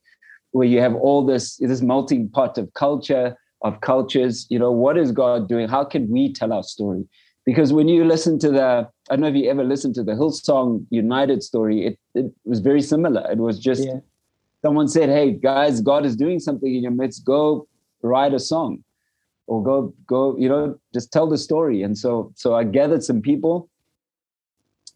[0.52, 3.36] where you have all this this melting pot of culture?
[3.68, 5.68] Of cultures you know what is god doing?
[5.68, 7.06] How can we tell our story?
[7.46, 10.14] Because when you listen to the i don't know if you ever listened to the
[10.14, 13.30] hillsong united story it, it was very similar.
[13.32, 14.00] It was just yeah.
[14.62, 17.26] someone said hey guys god is doing something in your midst.
[17.26, 17.68] Go
[18.02, 18.84] write a song
[19.48, 21.84] or go go you know just tell the story.
[21.84, 23.70] And so so i gathered some people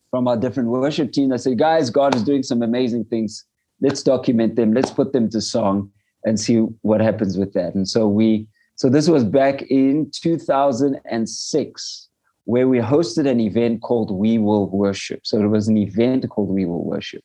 [0.09, 3.45] from our different worship team i said guys god is doing some amazing things.
[3.81, 4.73] Let's document them.
[4.73, 5.91] Let's put them to song
[6.23, 7.73] and see what happens with that.
[7.73, 8.47] And so we
[8.81, 12.09] so this was back in 2006,
[12.45, 15.19] where we hosted an event called We Will Worship.
[15.23, 17.23] So it was an event called We Will Worship,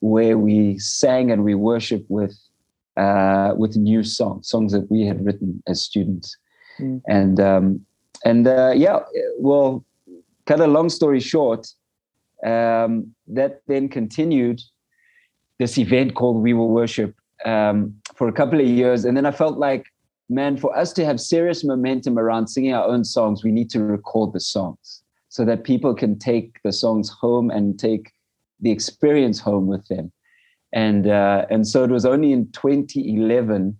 [0.00, 2.38] where we sang and we worshiped with
[2.98, 6.36] uh, with new songs, songs that we had written as students.
[6.78, 7.00] Mm.
[7.08, 7.86] And um,
[8.26, 8.98] and uh, yeah,
[9.38, 9.82] well,
[10.44, 11.66] cut a long story short,
[12.44, 14.60] um, that then continued
[15.56, 17.14] this event called We Will Worship
[17.46, 19.86] um, for a couple of years, and then I felt like
[20.30, 23.82] man, for us to have serious momentum around singing our own songs, we need to
[23.82, 28.12] record the songs so that people can take the songs home and take
[28.60, 30.12] the experience home with them.
[30.72, 33.76] And uh, and so it was only in 2011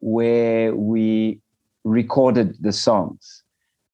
[0.00, 1.40] where we
[1.84, 3.42] recorded the songs,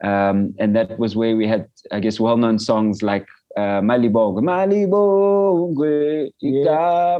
[0.04, 6.30] um, and that was where we had, I guess, well-known songs like uh, Malibongwe, Malibongwe,
[6.40, 7.18] yeah.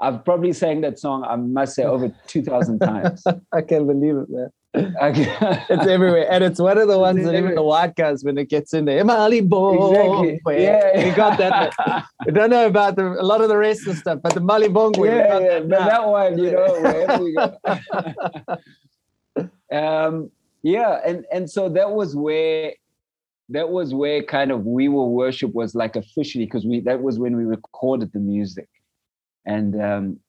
[0.00, 3.22] I've probably sang that song, I must say, over 2,000 times.
[3.52, 4.50] I can't believe it, man.
[4.72, 6.30] it's everywhere.
[6.30, 8.84] And it's one of the ones that even the white guys, when it gets in
[8.84, 10.30] there, Malibong.
[10.30, 10.62] Exactly.
[10.62, 11.74] Yeah, we got that.
[12.20, 14.40] I don't know about the, a lot of the rest of the stuff, but the
[14.40, 15.04] Mali Malibong.
[15.04, 17.34] Yeah, yeah that, that one, you know, wherever you
[19.36, 19.76] go.
[19.76, 20.30] um,
[20.62, 22.74] yeah, and, and so that was where
[23.48, 27.18] that was where kind of we will worship was like officially because we that was
[27.18, 28.68] when we recorded the music
[29.46, 30.20] and um,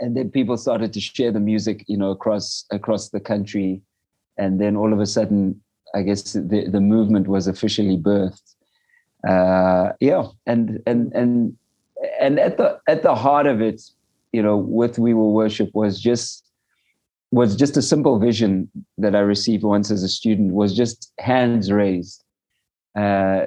[0.00, 3.80] and then people started to share the music, you know, across across the country,
[4.36, 5.60] and then all of a sudden,
[5.94, 8.54] I guess the the movement was officially birthed.
[9.26, 11.56] Uh, yeah, and and and
[12.20, 13.80] and at the at the heart of it,
[14.32, 16.44] you know, with We Will Worship was just
[17.30, 21.72] was just a simple vision that I received once as a student was just hands
[21.72, 22.22] raised.
[22.94, 23.46] Uh,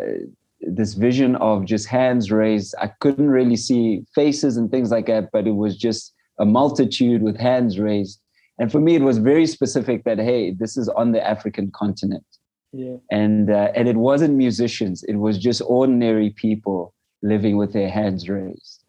[0.67, 2.75] this vision of just hands raised.
[2.79, 7.21] I couldn't really see faces and things like that, but it was just a multitude
[7.21, 8.19] with hands raised.
[8.57, 12.25] And for me, it was very specific that hey, this is on the African continent.
[12.71, 12.97] Yeah.
[13.11, 18.27] And uh, and it wasn't musicians; it was just ordinary people living with their hands
[18.27, 18.83] raised,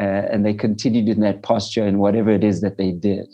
[0.00, 3.26] uh, and they continued in that posture and whatever it is that they did.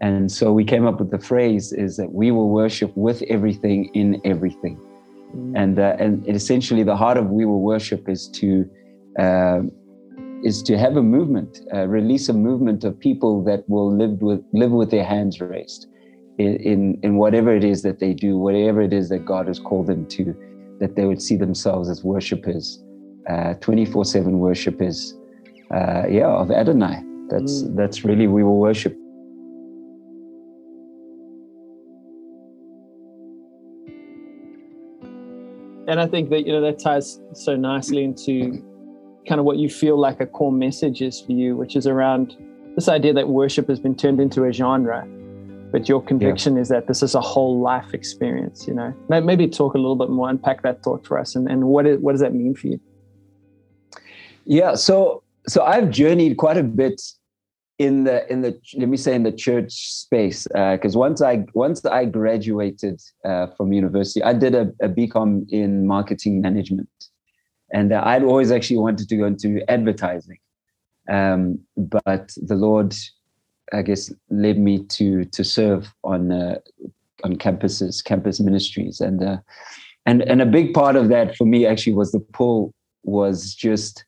[0.00, 3.90] And so we came up with the phrase: is that we will worship with everything
[3.94, 4.80] in everything.
[5.54, 8.68] And uh, and essentially the heart of we will worship is to
[9.18, 9.60] uh,
[10.42, 14.42] is to have a movement, uh, release a movement of people that will live with
[14.52, 15.86] live with their hands raised
[16.38, 19.58] in, in in whatever it is that they do, whatever it is that God has
[19.58, 20.34] called them to,
[20.80, 22.82] that they would see themselves as worshipers,
[23.60, 25.14] twenty four seven worshipers,
[25.70, 27.02] uh, yeah, of Adonai.
[27.28, 27.76] That's mm.
[27.76, 28.96] that's really we will worship.
[35.88, 38.62] And I think that you know that ties so nicely into
[39.28, 42.36] kind of what you feel like a core message is for you, which is around
[42.74, 45.06] this idea that worship has been turned into a genre,
[45.72, 46.62] but your conviction yeah.
[46.62, 48.66] is that this is a whole life experience.
[48.66, 51.64] You know, maybe talk a little bit more, unpack that thought for us, and and
[51.64, 52.80] what is, what does that mean for you?
[54.44, 57.00] Yeah, so so I've journeyed quite a bit
[57.78, 61.44] in the in the let me say in the church space because uh, once I
[61.54, 66.88] once I graduated uh, from university, I did a, a BCom in marketing management,
[67.72, 70.38] and uh, I'd always actually wanted to go into advertising,
[71.10, 72.94] um, but the Lord,
[73.72, 76.58] I guess, led me to to serve on uh,
[77.24, 79.36] on campuses, campus ministries, and uh,
[80.06, 82.72] and and a big part of that for me actually was the pull
[83.02, 84.04] was just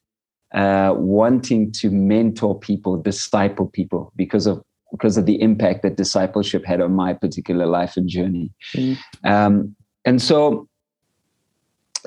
[0.54, 6.64] uh, wanting to mentor people, disciple people because of because of the impact that discipleship
[6.64, 8.50] had on my particular life and journey.
[8.74, 8.96] Mm.
[9.22, 9.76] Um,
[10.06, 10.66] and so,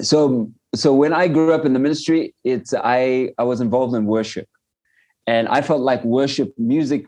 [0.02, 4.06] so, so when I grew up in the ministry, it's I I was involved in
[4.06, 4.48] worship,
[5.28, 7.06] and I felt like worship music,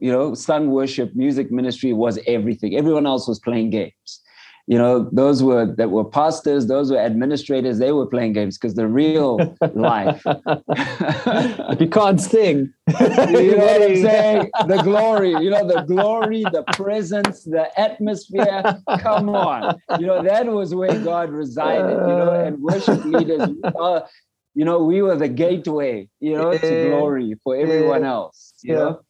[0.00, 2.76] you know, sung worship music ministry was everything.
[2.76, 4.20] Everyone else was playing games
[4.66, 8.74] you know those were that were pastors those were administrators they were playing games because
[8.74, 10.22] the real life.
[10.26, 12.72] If you can't sing.
[12.88, 14.50] You know what i'm saying?
[14.66, 18.62] The glory you know the glory the presence the atmosphere.
[19.00, 19.78] Come on.
[19.98, 23.48] You know that was where god resided you know and worship leaders
[23.78, 24.00] uh,
[24.54, 29.00] you know we were the gateway you know to glory for everyone else you know?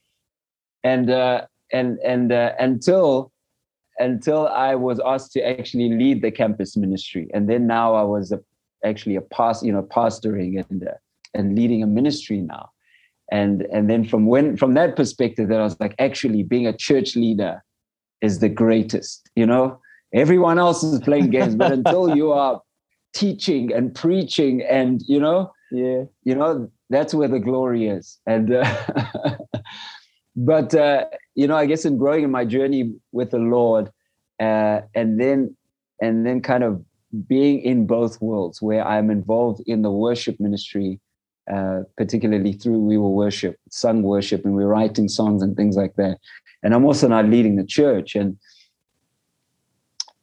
[0.82, 3.32] And uh and and uh, until
[3.98, 8.32] until I was asked to actually lead the campus ministry, and then now I was
[8.32, 8.40] a,
[8.84, 10.92] actually a past, you know, pastoring and uh,
[11.34, 12.70] and leading a ministry now,
[13.30, 16.76] and and then from when from that perspective, that I was like, actually being a
[16.76, 17.62] church leader
[18.20, 19.28] is the greatest.
[19.36, 19.80] You know,
[20.12, 22.60] everyone else is playing games, but until you are
[23.14, 28.54] teaching and preaching, and you know, yeah, you know, that's where the glory is, and.
[28.54, 29.36] Uh,
[30.36, 31.04] but uh,
[31.34, 33.90] you know, I guess in growing in my journey with the Lord,
[34.40, 35.56] uh, and then
[36.00, 36.84] and then kind of
[37.28, 41.00] being in both worlds, where I'm involved in the worship ministry,
[41.52, 45.94] uh, particularly through We Will Worship, sung worship, and we're writing songs and things like
[45.96, 46.18] that.
[46.62, 48.36] And I'm also not leading the church, and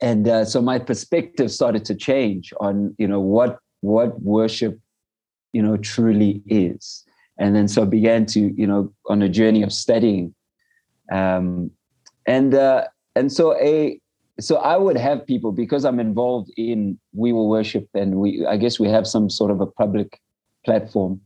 [0.02, 4.78] and uh, so my perspective started to change on you know what what worship
[5.54, 7.06] you know truly is
[7.38, 10.34] and then so began to you know on a journey of studying
[11.12, 11.70] um,
[12.26, 14.00] and uh, and so a
[14.40, 18.58] so I would have people because I'm involved in We Will Worship and we I
[18.58, 20.20] guess we have some sort of a public
[20.66, 21.22] platform.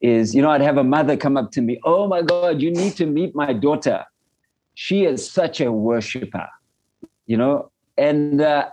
[0.00, 2.70] Is you know I'd have a mother come up to me, oh my God, you
[2.70, 4.04] need to meet my daughter.
[4.74, 6.48] She is such a worshiper,
[7.26, 8.68] you know, and uh,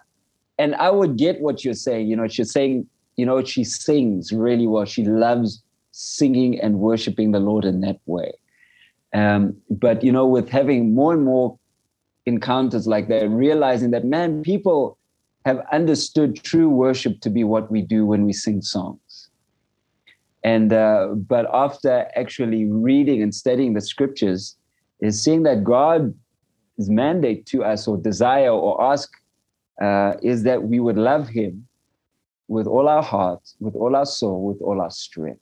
[0.57, 2.07] and I would get what you're saying.
[2.07, 4.85] You know, she's saying, you know, she sings really well.
[4.85, 8.31] She loves singing and worshiping the Lord in that way.
[9.13, 11.57] Um, but you know, with having more and more
[12.25, 14.97] encounters like that, realizing that man, people
[15.45, 19.29] have understood true worship to be what we do when we sing songs.
[20.43, 24.55] And uh, but after actually reading and studying the scriptures,
[24.99, 26.13] is seeing that God's
[26.77, 29.11] mandate to us or desire or ask
[29.81, 31.67] uh, is that we would love Him
[32.47, 35.41] with all our heart, with all our soul, with all our strength.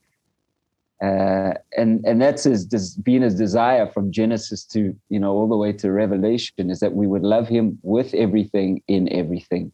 [1.02, 2.66] Uh, and and that's his
[2.98, 6.94] being his desire from Genesis to you know all the way to Revelation is that
[6.94, 9.72] we would love him with everything in everything,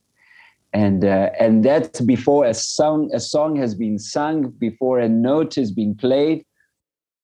[0.71, 5.55] and uh, and that's before a song a song has been sung, before a note
[5.55, 6.45] has been played,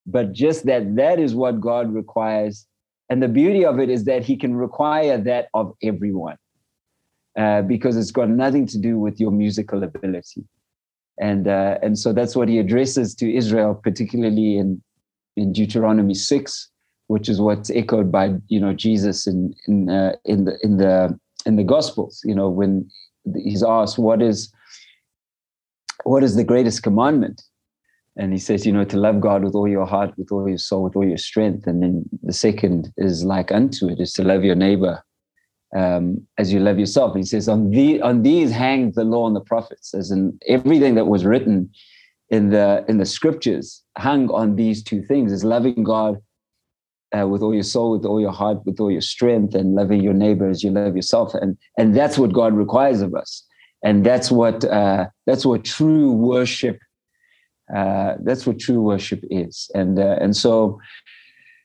[0.07, 2.65] but just that that is what God requires,
[3.07, 6.37] and the beauty of it is that He can require that of everyone,
[7.37, 10.43] uh, because it's got nothing to do with your musical ability
[11.19, 14.81] and uh, and so that's what he addresses to Israel, particularly in
[15.37, 16.69] in Deuteronomy six,
[17.07, 21.19] which is what's echoed by you know Jesus in in uh, in the in the
[21.45, 22.21] in the Gospels.
[22.23, 22.89] You know when
[23.35, 24.53] he's asked what is
[26.03, 27.43] what is the greatest commandment,
[28.17, 30.57] and he says you know to love God with all your heart, with all your
[30.57, 34.23] soul, with all your strength, and then the second is like unto it is to
[34.23, 35.03] love your neighbor
[35.75, 37.15] um, as you love yourself.
[37.15, 40.95] He says, on, the, on these hang the law and the prophets, as in everything
[40.95, 41.69] that was written
[42.31, 46.17] in the in the scriptures hung on these two things: is loving God
[47.17, 50.01] uh, with all your soul, with all your heart, with all your strength, and loving
[50.01, 51.33] your neighbor as you love yourself.
[51.35, 53.45] And and that's what God requires of us.
[53.83, 56.79] And that's what uh, that's what true worship.
[57.75, 59.69] Uh, that's what true worship is.
[59.75, 60.79] And uh, and so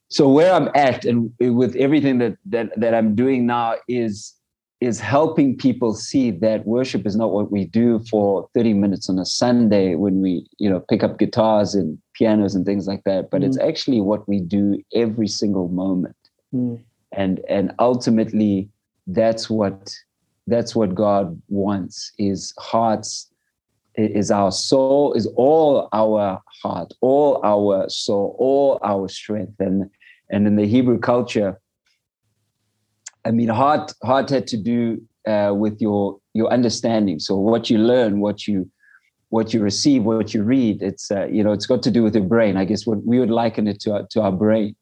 [0.08, 4.34] so where I'm at and with everything that that that I'm doing now is
[4.80, 9.18] is helping people see that worship is not what we do for 30 minutes on
[9.18, 13.30] a Sunday when we you know pick up guitars and pianos and things like that
[13.30, 13.46] but mm.
[13.46, 16.16] it's actually what we do every single moment
[16.54, 16.80] mm.
[17.12, 18.68] and and ultimately
[19.06, 19.94] that's what
[20.46, 23.28] that's what God wants is hearts
[23.96, 29.90] is our soul is all our heart all our soul all our strength and
[30.30, 31.60] and in the Hebrew culture,
[33.24, 37.18] I mean, heart heart had to do uh, with your your understanding.
[37.18, 38.70] So what you learn, what you
[39.30, 42.14] what you receive, what you read, it's uh, you know, it's got to do with
[42.14, 42.56] your brain.
[42.56, 44.76] I guess what we would liken it to our, to our brain.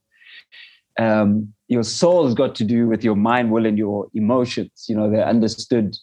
[0.98, 4.86] Um, your soul has got to do with your mind, will, and your emotions.
[4.88, 5.96] You know, they're understood.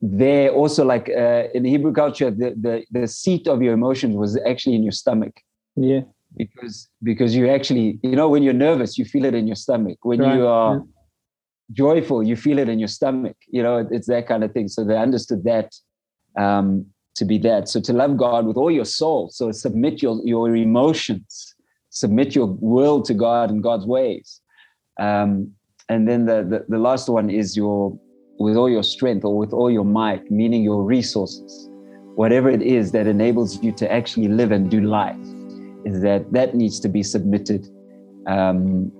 [0.00, 4.38] They're also like uh, in Hebrew culture, the, the the seat of your emotions was
[4.46, 5.40] actually in your stomach.
[5.74, 6.00] Yeah.
[6.36, 9.98] Because because you actually you know when you're nervous you feel it in your stomach.
[10.02, 10.34] When right.
[10.34, 10.80] you are yeah.
[11.72, 13.36] joyful you feel it in your stomach.
[13.48, 14.68] You know it's that kind of thing.
[14.68, 15.74] So they understood that
[16.36, 16.84] um,
[17.16, 17.68] to be that.
[17.68, 19.30] So to love god with all your soul.
[19.30, 21.54] So submit your your emotions.
[21.88, 24.42] Submit your will to god and god's ways.
[25.00, 25.52] Um,
[25.88, 27.98] and then the, the the last one is your
[28.38, 31.68] with all your strength or with all your might meaning your resources
[32.14, 35.16] whatever it is that enables you to actually live and do life
[35.84, 37.68] is that that needs to be submitted
[38.26, 38.92] um,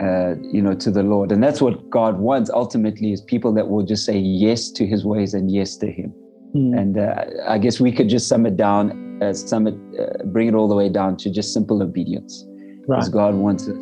[0.00, 3.68] uh, you know to the lord and that's what god wants ultimately is people that
[3.68, 6.12] will just say yes to his ways and yes to him
[6.54, 6.78] mm.
[6.78, 10.48] and uh, i guess we could just sum it down uh, sum it uh, bring
[10.48, 12.44] it all the way down to just simple obedience
[12.86, 12.96] right.
[12.96, 13.76] because god wants us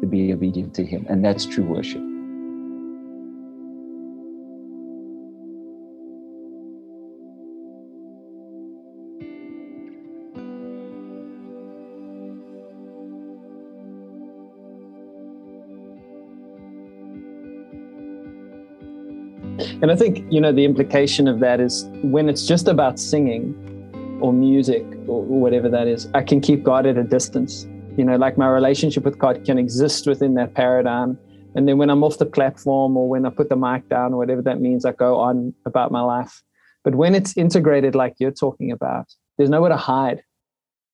[0.00, 2.02] to be obedient to him and that's true worship
[19.84, 23.54] And I think, you know, the implication of that is when it's just about singing
[24.18, 27.66] or music or whatever that is, I can keep God at a distance.
[27.98, 31.18] You know, like my relationship with God can exist within that paradigm.
[31.54, 34.16] And then when I'm off the platform or when I put the mic down or
[34.16, 36.42] whatever that means, I go on about my life.
[36.82, 40.22] But when it's integrated, like you're talking about, there's nowhere to hide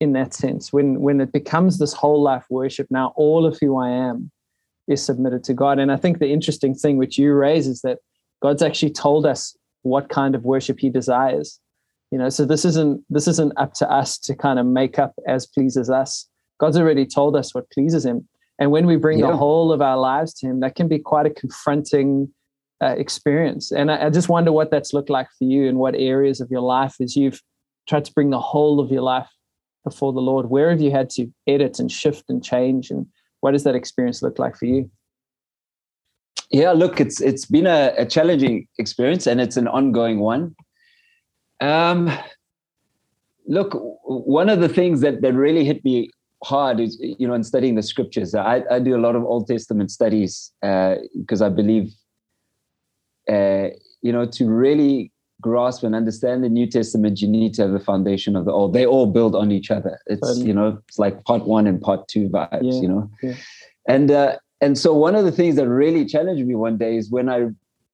[0.00, 0.72] in that sense.
[0.72, 4.32] When when it becomes this whole life worship, now all of who I am
[4.88, 5.78] is submitted to God.
[5.78, 8.00] And I think the interesting thing which you raise is that
[8.40, 11.60] God's actually told us what kind of worship he desires.
[12.10, 15.14] You know, so this isn't this isn't up to us to kind of make up
[15.26, 16.26] as pleases us.
[16.58, 18.28] God's already told us what pleases him.
[18.58, 19.28] And when we bring yeah.
[19.28, 22.28] the whole of our lives to him, that can be quite a confronting
[22.82, 23.70] uh, experience.
[23.72, 26.50] And I, I just wonder what that's looked like for you and what areas of
[26.50, 27.40] your life as you've
[27.88, 29.28] tried to bring the whole of your life
[29.84, 30.50] before the Lord.
[30.50, 32.90] Where have you had to edit and shift and change?
[32.90, 33.06] And
[33.40, 34.90] what does that experience look like for you?
[36.50, 40.56] Yeah, look, it's it's been a, a challenging experience and it's an ongoing one.
[41.60, 42.10] Um,
[43.46, 46.10] look, one of the things that that really hit me
[46.42, 48.34] hard is you know in studying the scriptures.
[48.34, 51.92] I, I do a lot of Old Testament studies because uh, I believe
[53.28, 53.68] uh,
[54.02, 57.80] you know to really grasp and understand the New Testament, you need to have the
[57.80, 58.72] foundation of the Old.
[58.72, 59.98] They all build on each other.
[60.06, 62.62] It's you know it's like part one and part two vibes.
[62.62, 63.34] Yeah, you know, yeah.
[63.88, 67.10] and uh, and so one of the things that really challenged me one day is
[67.10, 67.48] when I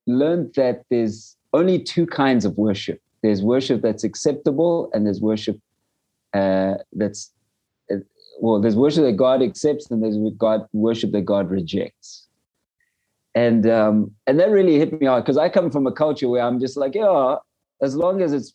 [0.07, 3.01] learned that there's only two kinds of worship.
[3.23, 5.59] There's worship that's acceptable, and there's worship
[6.35, 7.33] uh, that's
[7.91, 7.97] uh,
[8.41, 12.27] well, there's worship that God accepts, and there's God worship that God rejects.
[13.35, 16.43] And um, and that really hit me hard because I come from a culture where
[16.43, 17.37] I'm just like, yeah,
[17.83, 18.55] as long as it's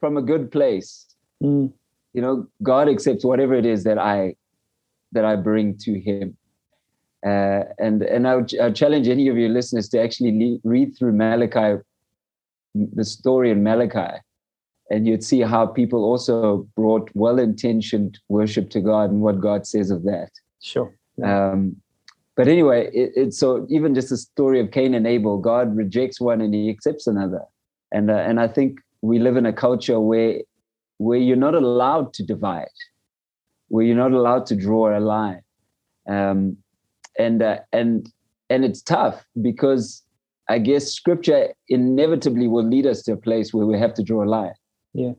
[0.00, 1.06] from a good place,
[1.42, 1.72] mm.
[2.12, 4.34] you know, God accepts whatever it is that I
[5.12, 6.36] that I bring to Him.
[7.24, 10.58] Uh, and and I would, I would, challenge any of your listeners to actually le-
[10.64, 11.80] read through Malachi,
[12.74, 14.18] the story in Malachi,
[14.90, 19.90] and you'd see how people also brought well-intentioned worship to God and what God says
[19.92, 20.30] of that.
[20.60, 20.92] Sure.
[21.16, 21.50] Yeah.
[21.50, 21.76] Um,
[22.34, 26.20] but anyway, it, it's so even just the story of Cain and Abel, God rejects
[26.20, 27.42] one and He accepts another,
[27.92, 30.40] and uh, and I think we live in a culture where
[30.98, 32.66] where you're not allowed to divide,
[33.68, 35.42] where you're not allowed to draw a line.
[36.08, 36.56] Um,
[37.18, 38.10] and uh, and
[38.50, 40.02] and it's tough because
[40.48, 44.24] I guess scripture inevitably will lead us to a place where we have to draw
[44.24, 44.54] a line.
[44.92, 45.12] Yeah.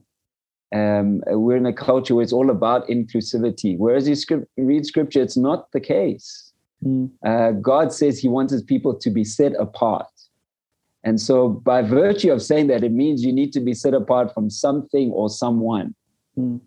[0.73, 3.77] Um, we're in a culture where it's all about inclusivity.
[3.77, 6.51] Whereas you script, read scripture, it's not the case.
[6.83, 7.11] Mm.
[7.25, 10.07] Uh, God says He wants His people to be set apart.
[11.03, 14.33] And so, by virtue of saying that, it means you need to be set apart
[14.33, 15.93] from something or someone.
[16.37, 16.61] Mm.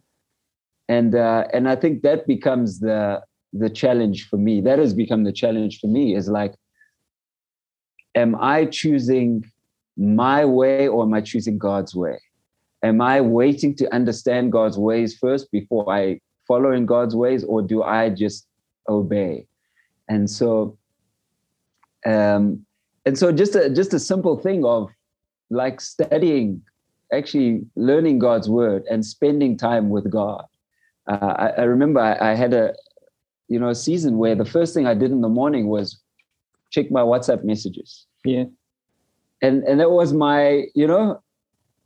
[0.89, 3.22] And uh, and I think that becomes the
[3.59, 4.61] the challenge for me.
[4.61, 6.15] That has become the challenge for me.
[6.15, 6.55] Is like,
[8.15, 9.45] am I choosing
[9.97, 12.21] my way or am I choosing God's way?
[12.83, 17.63] Am I waiting to understand God's ways first before I follow in God's ways, or
[17.63, 18.47] do I just
[18.89, 19.47] obey?
[20.09, 20.79] And so,
[22.05, 22.65] um,
[23.07, 24.91] and so just a just a simple thing of
[25.49, 26.61] like studying
[27.13, 30.45] actually learning god's word and spending time with god
[31.09, 32.75] uh, I, I, remember I, I, had a
[33.49, 36.01] you know a season where the first thing i did in the morning was
[36.71, 38.07] check my whatsapp messages.
[38.25, 38.45] Yeah.
[39.43, 41.21] And and that was my you know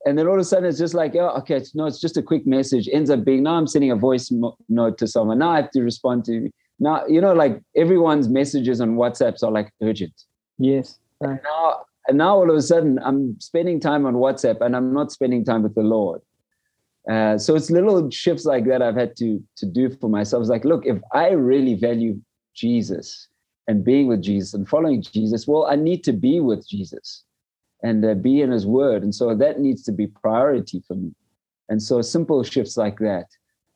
[0.07, 2.17] and then all of a sudden it's just like oh okay it's, no it's just
[2.17, 2.89] a quick message.
[2.93, 5.39] Ends up being now i'm sending a voice mo- note to someone.
[5.39, 9.51] Now i have to respond to now you know like everyone's messages on whatsapps are
[9.51, 10.25] like urgent.
[10.59, 10.99] Yes.
[11.21, 14.93] And now, and now all of a sudden, I'm spending time on WhatsApp and I'm
[14.93, 16.23] not spending time with the Lord.
[17.11, 20.43] Uh, so it's little shifts like that I've had to to do for myself.
[20.43, 22.21] It's like, look, if I really value
[22.55, 23.29] Jesus
[23.67, 27.25] and being with Jesus and following Jesus, well, I need to be with Jesus
[27.83, 31.13] and uh, be in His Word, and so that needs to be priority for me.
[31.69, 33.27] And so simple shifts like that,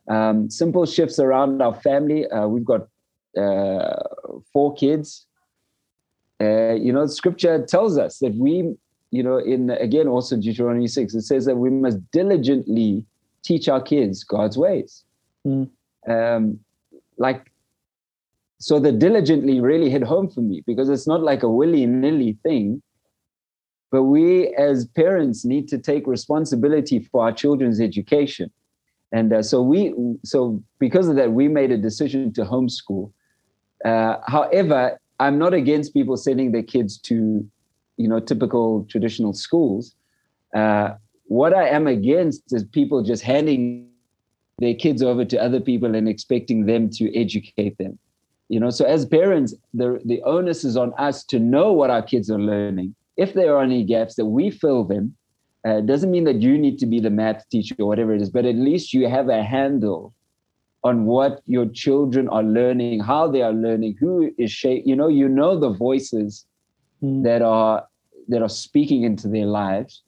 [0.09, 2.29] um, simple shifts around our family.
[2.29, 2.89] Uh, we've got
[3.37, 4.01] uh,
[4.53, 5.27] four kids
[6.41, 8.75] uh, you know, scripture tells us that we,
[9.11, 13.07] you know, in again also Deuteronomy 6, it says that we must diligently
[13.45, 15.05] teach our kids God's ways.
[15.47, 15.71] Mm.
[16.09, 16.59] Um,
[17.19, 17.51] like,
[18.59, 22.39] so the diligently really hit home for me because it's not like a willy nilly
[22.43, 22.83] thing,
[23.91, 28.51] but we as parents need to take responsibility for our children's education.
[29.13, 33.13] And uh, so we, so because of that, we made a decision to homeschool.
[33.85, 37.47] Uh, however, I'm not against people sending their kids to,
[37.97, 39.95] you know, typical traditional schools.
[40.55, 43.89] Uh, what I am against is people just handing
[44.59, 47.99] their kids over to other people and expecting them to educate them.
[48.49, 52.03] You know, so as parents, the the onus is on us to know what our
[52.03, 52.95] kids are learning.
[53.17, 55.17] If there are any gaps, that we fill them.
[55.65, 58.29] Uh, doesn't mean that you need to be the math teacher or whatever it is,
[58.29, 60.13] but at least you have a handle
[60.83, 64.83] on what your children are learning, how they are learning, who is shape.
[64.85, 66.47] You know, you know the voices
[67.03, 67.25] mm.
[67.25, 67.89] that are
[68.29, 70.03] that are speaking into their lives,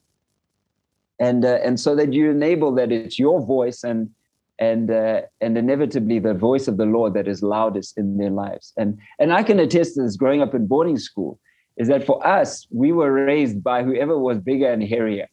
[1.18, 4.10] and uh, and so that you enable that it's your voice and
[4.58, 8.72] and uh, and inevitably the voice of the Lord that is loudest in their lives.
[8.76, 11.38] And and I can attest to this growing up in boarding school
[11.76, 15.28] is that for us we were raised by whoever was bigger and hairier.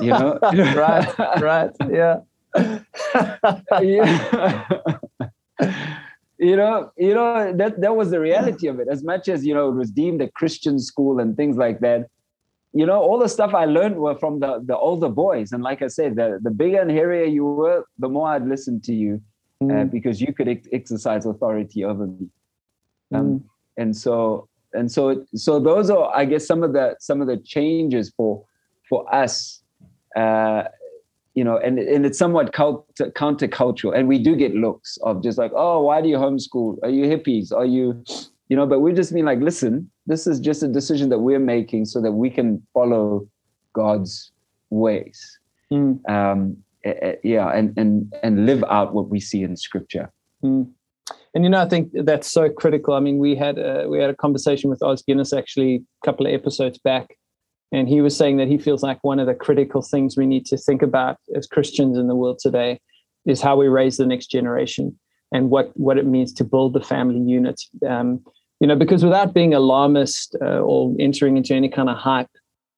[0.00, 2.20] You know, right, right, yeah
[3.80, 4.68] yeah.
[6.38, 8.88] you know, you know that that was the reality of it.
[8.90, 12.08] As much as you know, it was deemed a Christian school and things like that.
[12.74, 15.82] You know, all the stuff I learned were from the the older boys, and like
[15.82, 19.20] I said, the the bigger and hairier you were, the more I'd listen to you,
[19.60, 19.80] uh, mm.
[19.80, 22.28] uh, because you could ex- exercise authority over me.
[23.14, 23.42] Um, mm.
[23.76, 27.36] And so, and so, so those are, I guess, some of the some of the
[27.36, 28.44] changes for
[28.88, 29.62] for us
[30.16, 30.64] uh,
[31.34, 33.96] you know, and, and it's somewhat cult, countercultural.
[33.96, 36.78] And we do get looks of just like, oh, why do you homeschool?
[36.82, 37.52] Are you hippies?
[37.52, 38.04] Are you,
[38.48, 41.38] you know, but we just mean like, listen, this is just a decision that we're
[41.38, 43.28] making so that we can follow
[43.72, 44.32] God's
[44.70, 45.38] ways.
[45.72, 46.08] Mm.
[46.08, 46.56] Um,
[47.22, 50.12] yeah, and, and, and live out what we see in scripture.
[50.42, 50.70] Mm.
[51.34, 52.94] And you know, I think that's so critical.
[52.94, 56.26] I mean, we had a, we had a conversation with Os Guinness actually a couple
[56.26, 57.16] of episodes back,
[57.70, 60.44] and he was saying that he feels like one of the critical things we need
[60.46, 62.80] to think about as Christians in the world today
[63.24, 64.98] is how we raise the next generation
[65.32, 67.60] and what, what it means to build the family unit.
[67.88, 68.20] Um,
[68.62, 72.30] you know, because without being alarmist uh, or entering into any kind of hype,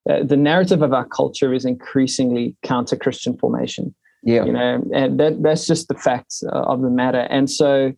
[0.09, 3.93] uh, the narrative of our culture is increasingly counter Christian formation.
[4.23, 4.45] Yeah.
[4.45, 7.27] You know, and that, that's just the facts uh, of the matter.
[7.29, 7.93] And so,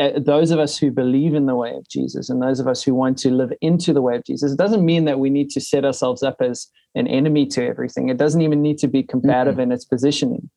[0.00, 2.80] uh, those of us who believe in the way of Jesus and those of us
[2.84, 5.50] who want to live into the way of Jesus, it doesn't mean that we need
[5.50, 8.08] to set ourselves up as an enemy to everything.
[8.08, 9.62] It doesn't even need to be combative mm-hmm.
[9.62, 10.48] in its positioning.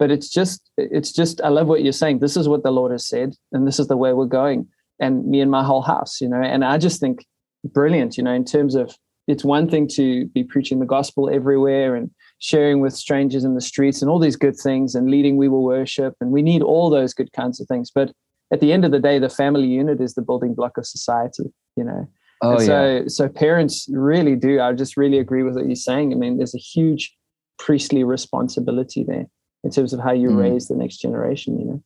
[0.00, 2.18] But it's just, it's just, I love what you're saying.
[2.18, 4.66] This is what the Lord has said, and this is the way we're going.
[4.98, 7.24] And me and my whole house, you know, and I just think
[7.64, 11.96] brilliant, you know, in terms of it's one thing to be preaching the gospel everywhere
[11.96, 15.48] and sharing with strangers in the streets and all these good things and leading we
[15.48, 16.14] will worship.
[16.20, 17.90] And we need all those good kinds of things.
[17.92, 18.12] But
[18.52, 21.52] at the end of the day, the family unit is the building block of society,
[21.76, 22.08] you know.
[22.42, 23.02] Oh, and so, yeah.
[23.06, 24.60] so parents really do.
[24.60, 26.12] I just really agree with what you're saying.
[26.12, 27.16] I mean, there's a huge
[27.58, 29.26] priestly responsibility there
[29.64, 30.38] in terms of how you mm.
[30.38, 31.58] raise the next generation.
[31.58, 31.82] You know.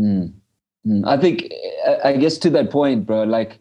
[0.00, 0.34] Mm.
[0.86, 1.06] Mm.
[1.06, 1.52] I think,
[2.04, 3.24] I guess, to that point, bro.
[3.24, 3.58] Like,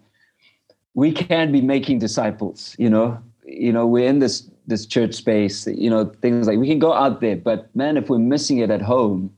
[0.94, 2.76] we can be making disciples.
[2.78, 5.68] You know, you know, we're in this this church space.
[5.68, 8.70] You know, things like we can go out there, but man, if we're missing it
[8.70, 9.34] at home,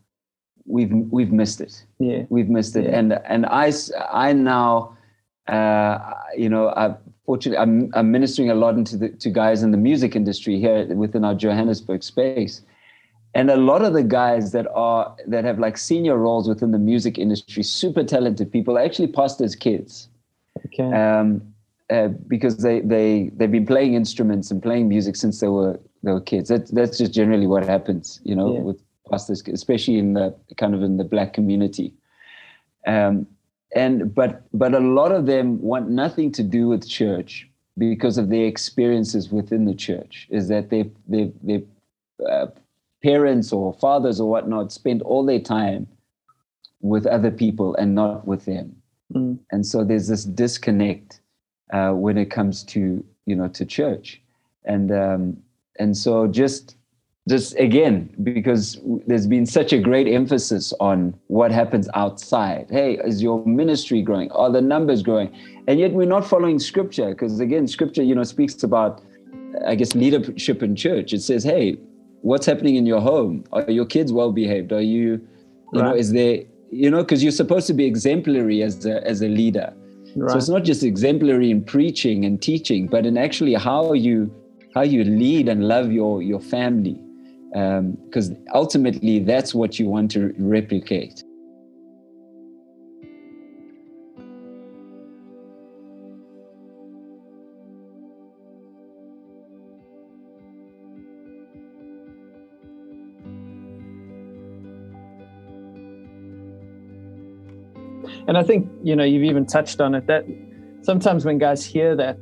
[0.66, 1.86] we've we've missed it.
[2.00, 2.86] Yeah, we've missed it.
[2.86, 2.98] Yeah.
[2.98, 3.72] And and I
[4.12, 4.98] I now,
[5.48, 6.00] uh,
[6.38, 9.78] you know, I fortunately I'm, I'm ministering a lot into the to guys in the
[9.78, 12.62] music industry here within our Johannesburg space.
[13.36, 16.80] And a lot of the guys that are that have like senior roles within the
[16.80, 20.08] music industry, super talented people, actually pastors' kids.
[20.66, 20.92] Okay.
[20.92, 21.54] Um,
[21.90, 26.14] uh, because they they they've been playing instruments and playing music since they were they
[26.14, 26.48] were kids.
[26.48, 28.62] That, that's just generally what happens, you know, yeah.
[28.62, 28.82] with
[29.12, 31.94] pastors, especially in the kind of in the black community.
[32.88, 33.28] Um,
[33.76, 38.30] and but but a lot of them want nothing to do with church because of
[38.30, 40.28] their experiences within the church.
[40.30, 41.62] Is that they they their
[42.28, 42.48] uh,
[43.06, 45.86] parents or fathers or whatnot spend all their time
[46.82, 48.76] with other people and not with them,
[49.14, 49.38] mm.
[49.52, 51.20] and so there's this disconnect
[51.72, 52.82] uh, when it comes to
[53.28, 54.22] you know to church,
[54.74, 55.38] and um,
[55.78, 56.76] and so just
[57.30, 62.68] just again because there's been such a great emphasis on what happens outside.
[62.72, 64.32] Hey is your ministry growing?
[64.32, 65.30] Are the numbers growing?
[65.68, 69.02] And yet we're not following scripture because again scripture you know speaks about
[69.66, 71.14] i guess leadership in church.
[71.14, 71.78] It says hey
[72.26, 75.10] what's happening in your home are your kids well behaved are you
[75.74, 75.90] you right.
[75.90, 76.40] know is there
[76.72, 79.74] you know because you're supposed to be exemplary as a as a leader
[80.16, 80.32] right.
[80.32, 84.18] so it's not just exemplary in preaching and teaching but in actually how you
[84.74, 87.00] how you lead and love your your family
[87.56, 91.24] because um, ultimately that's what you want to replicate.
[108.28, 110.26] And I think you know you've even touched on it that
[110.86, 112.18] sometimes when guys hear that,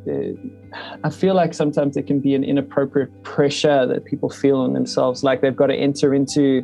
[1.04, 5.24] I feel like sometimes it can be an inappropriate pressure that people feel on themselves,
[5.24, 6.64] like they've got to enter into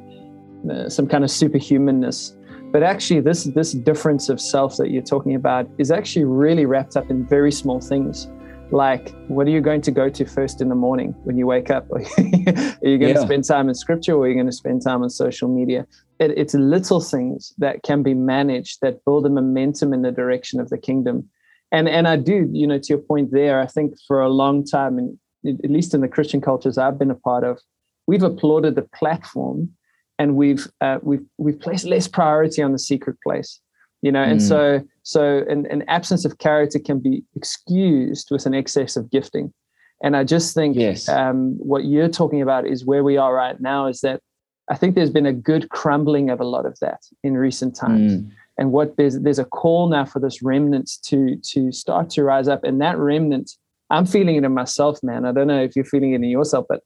[0.72, 2.36] uh, some kind of superhumanness.
[2.72, 6.96] But actually, this this difference of self that you're talking about is actually really wrapped
[6.96, 8.28] up in very small things.
[8.72, 11.72] Like, what are you going to go to first in the morning when you wake
[11.72, 11.88] up?
[11.92, 13.14] are you going yeah.
[13.14, 15.88] to spend time in scripture or are you going to spend time on social media?
[16.20, 20.60] It, it's little things that can be managed that build a momentum in the direction
[20.60, 21.30] of the kingdom
[21.72, 24.66] and and I do, you know, to your point there, I think for a long
[24.66, 27.60] time, and at least in the Christian cultures I've been a part of,
[28.08, 29.70] we've applauded the platform,
[30.18, 33.60] and we've uh, we've we've placed less priority on the secret place,
[34.02, 34.48] you know, and mm.
[34.48, 39.54] so so an, an absence of character can be excused with an excess of gifting,
[40.02, 41.08] and I just think yes.
[41.08, 43.86] um, what you're talking about is where we are right now.
[43.86, 44.22] Is that
[44.70, 48.18] I think there's been a good crumbling of a lot of that in recent times.
[48.18, 48.32] Mm.
[48.58, 52.48] And what there's there's a call now for this remnant to to start to rise
[52.48, 52.64] up.
[52.64, 53.52] And that remnant
[53.90, 55.26] i'm feeling it in myself man.
[55.26, 56.82] I don't know if you're feeling it in yourself but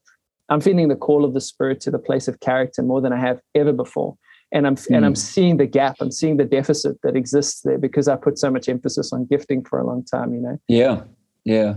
[0.49, 3.19] i'm feeling the call of the spirit to the place of character more than i
[3.19, 4.15] have ever before.
[4.53, 4.95] And i'm mm.
[4.95, 5.15] and i'm hmm.
[5.15, 5.97] seeing the gap.
[5.99, 9.65] I'm seeing the deficit that exists there because i put so much emphasis on gifting
[9.65, 10.57] for a long time you know?
[10.67, 11.03] Yeah.
[11.43, 11.75] Yeah.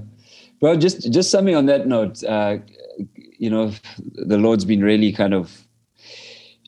[0.61, 2.59] Well just just something on that note uh
[3.39, 3.73] you know
[4.15, 5.66] the lord's been really kind of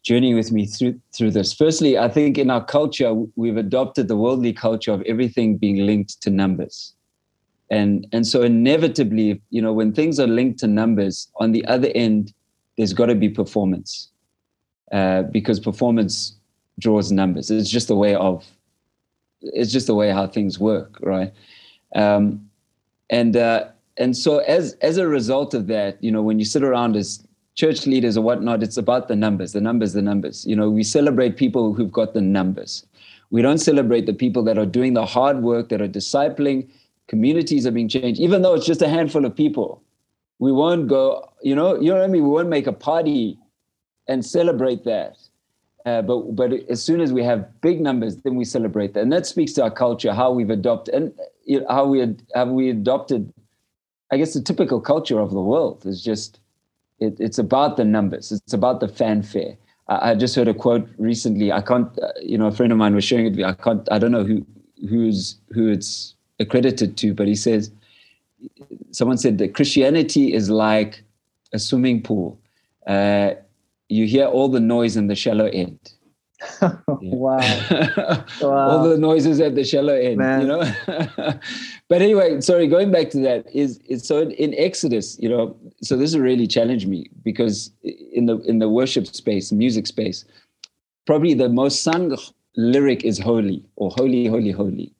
[0.09, 1.52] journeying with me through through this.
[1.52, 6.22] Firstly, I think in our culture we've adopted the worldly culture of everything being linked
[6.22, 6.94] to numbers,
[7.70, 11.90] and and so inevitably, you know, when things are linked to numbers, on the other
[11.94, 12.32] end,
[12.76, 14.11] there's got to be performance,
[14.92, 16.14] uh, because performance
[16.78, 17.50] draws numbers.
[17.50, 18.46] It's just a way of,
[19.42, 21.32] it's just the way how things work, right?
[21.94, 22.48] Um,
[23.11, 23.61] and uh,
[23.98, 27.27] and so as as a result of that, you know, when you sit around as
[27.59, 30.46] church leaders or whatnot, it's about the numbers, the numbers, the numbers.
[30.46, 32.86] You know, we celebrate people who've got the numbers.
[33.30, 36.68] We don't celebrate the people that are doing the hard work, that are discipling.
[37.09, 39.82] Communities are being changed, even though it's just a handful of people.
[40.38, 42.22] We won't go, you know, you know what I mean?
[42.22, 43.36] We won't make a party
[44.06, 45.16] and celebrate that.
[45.84, 49.12] Uh, but but as soon as we have big numbers, then we celebrate that, and
[49.12, 51.12] that speaks to our culture, how we've adopted and
[51.44, 51.98] you know, how we
[52.34, 53.32] have we adopted.
[54.12, 56.40] I guess the typical culture of the world is just
[57.01, 58.32] it, it's about the numbers.
[58.32, 59.57] It's about the fanfare.
[59.88, 61.53] I, I, just heard a quote recently.
[61.53, 63.30] I can't, uh, you know, a friend of mine was sharing it.
[63.30, 63.44] With me.
[63.44, 63.86] I can't.
[63.90, 64.46] I don't know who
[64.88, 67.70] who's who it's accredited to, but he says
[68.90, 71.03] someone said that Christianity is like
[71.53, 72.38] a swimming pool.
[72.86, 73.32] Uh,
[73.88, 75.78] you hear all the noise in the shallow end.
[76.86, 77.39] wow.
[78.41, 78.68] wow.
[78.70, 80.43] All the noises at the shallow end, Man.
[80.43, 80.72] you know.
[81.89, 85.97] but anyway, sorry, going back to that is is so in Exodus, you know, so
[85.97, 90.24] this really challenged me because in the in the worship space, music space,
[91.07, 92.16] probably the most sung
[92.57, 94.93] lyric is holy or holy, holy, holy.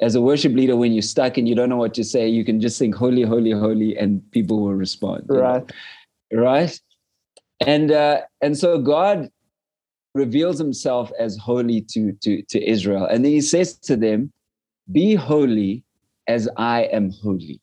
[0.00, 2.44] As a worship leader, when you're stuck and you don't know what to say, you
[2.44, 5.24] can just sing holy, holy, holy, and people will respond.
[5.28, 5.62] Right.
[6.32, 6.42] Know?
[6.42, 6.80] Right.
[7.64, 9.30] And uh, and so God
[10.14, 13.06] reveals himself as holy to, to, to Israel.
[13.06, 14.32] And then he says to them,
[14.92, 15.84] Be holy
[16.28, 17.60] as I am holy.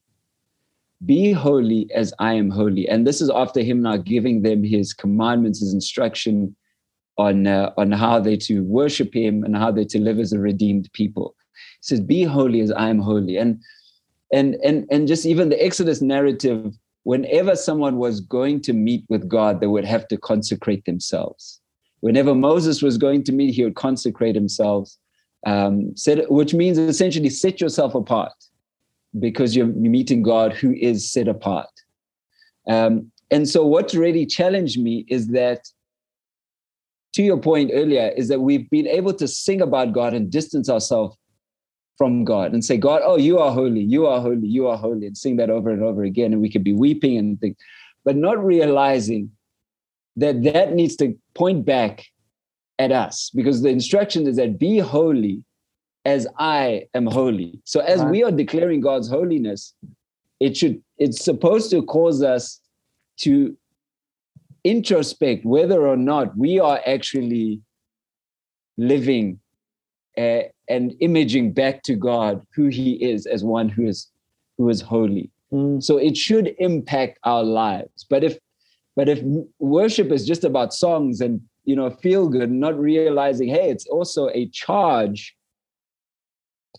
[1.05, 2.87] Be holy as I am holy.
[2.87, 6.55] And this is after him now giving them his commandments, his instruction
[7.17, 10.39] on, uh, on how they to worship him and how they to live as a
[10.39, 11.35] redeemed people.
[11.79, 13.37] He says, Be holy as I am holy.
[13.37, 13.61] And
[14.33, 16.73] and and and just even the Exodus narrative,
[17.03, 21.60] whenever someone was going to meet with God, they would have to consecrate themselves.
[22.01, 24.91] Whenever Moses was going to meet, he would consecrate himself,
[25.45, 28.33] um, set, which means essentially set yourself apart
[29.19, 31.69] because you're meeting God who is set apart.
[32.67, 35.61] Um, and so, what really challenged me is that
[37.13, 40.69] to your point earlier, is that we've been able to sing about God and distance
[40.69, 41.17] ourselves
[41.97, 45.07] from God and say, God, oh, you are holy, you are holy, you are holy,
[45.07, 46.31] and sing that over and over again.
[46.33, 47.57] And we could be weeping and think,
[48.05, 49.29] but not realizing
[50.15, 52.05] that that needs to point back
[52.79, 55.43] at us because the instruction is that be holy
[56.05, 57.61] as I am holy.
[57.63, 59.73] So as we are declaring God's holiness,
[60.39, 62.59] it should it's supposed to cause us
[63.17, 63.55] to
[64.63, 67.61] introspect whether or not we are actually
[68.77, 69.39] living
[70.17, 74.07] uh, and imaging back to God who He is as one who is
[74.57, 75.29] who is holy.
[75.53, 75.83] Mm.
[75.83, 78.05] So it should impact our lives.
[78.09, 78.39] But if
[78.95, 79.21] but if
[79.59, 84.29] worship is just about songs and you know feel good, not realizing, hey, it's also
[84.29, 85.35] a charge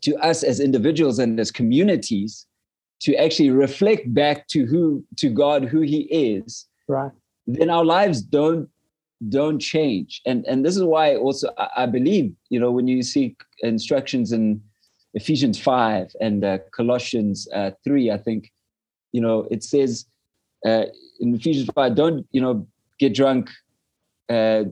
[0.02, 2.46] to us as individuals and as communities
[3.00, 6.66] to actually reflect back to who to God who He is.
[6.88, 7.12] Right
[7.46, 8.68] then our lives don't
[9.28, 13.02] don't change and and this is why also I, I believe you know when you
[13.02, 14.60] see instructions in
[15.14, 18.50] ephesians 5 and uh, colossians uh, 3 i think
[19.12, 20.06] you know it says
[20.66, 20.86] uh,
[21.22, 22.66] in ephesians 5 don't you know
[22.98, 23.50] get drunk
[24.28, 24.64] uh,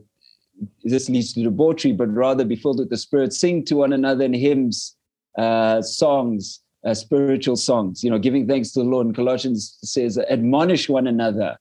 [0.83, 4.25] this leads to debauchery but rather be filled with the spirit sing to one another
[4.25, 4.95] in hymns
[5.37, 10.19] uh, songs uh, spiritual songs you know giving thanks to the lord and colossians says
[10.29, 11.57] admonish one another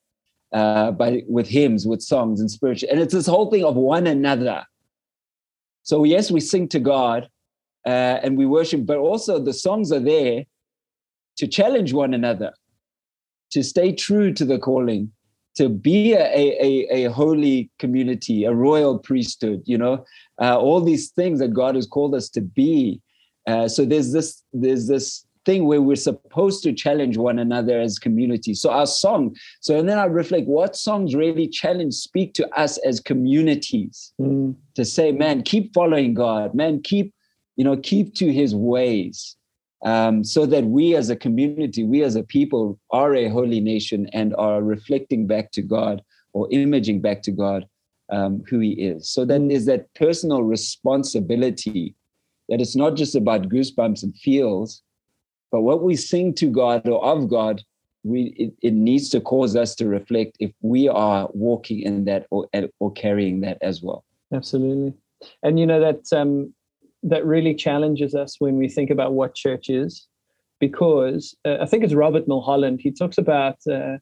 [0.53, 2.89] uh, by with hymns, with songs and spiritual.
[2.91, 4.65] And it's this whole thing of one another.
[5.83, 7.29] So yes, we sing to God
[7.87, 10.45] uh, and we worship, but also the songs are there
[11.37, 12.53] to challenge one another,
[13.51, 15.11] to stay true to the calling,
[15.57, 20.05] to be a, a, a holy community, a royal priesthood, you know,
[20.41, 23.01] uh, all these things that God has called us to be.
[23.47, 27.99] Uh, so there's this there's this thing where we're supposed to challenge one another as
[27.99, 28.55] community.
[28.55, 32.79] So our song, so and then I reflect what songs really challenge, speak to us
[32.79, 34.55] as communities mm.
[34.75, 37.15] to say, man, keep following God, man, keep,
[37.57, 39.37] you know, keep to his ways.
[39.83, 44.09] Um, so that we as a community, we as a people are a holy nation
[44.13, 46.03] and are reflecting back to God
[46.35, 47.67] or imaging back to God
[48.11, 49.09] um, who he is.
[49.11, 51.95] So then there's that personal responsibility
[52.49, 54.83] that it's not just about goosebumps and feels,
[55.51, 57.63] but what we sing to God or of God,
[58.03, 62.27] we it, it needs to cause us to reflect if we are walking in that
[62.31, 64.05] or or carrying that as well.
[64.33, 64.95] Absolutely,
[65.43, 66.55] and you know that um,
[67.03, 70.07] that really challenges us when we think about what church is,
[70.59, 72.81] because uh, I think it's Robert Mulholland.
[72.83, 73.57] He talks about.
[73.71, 73.99] Uh,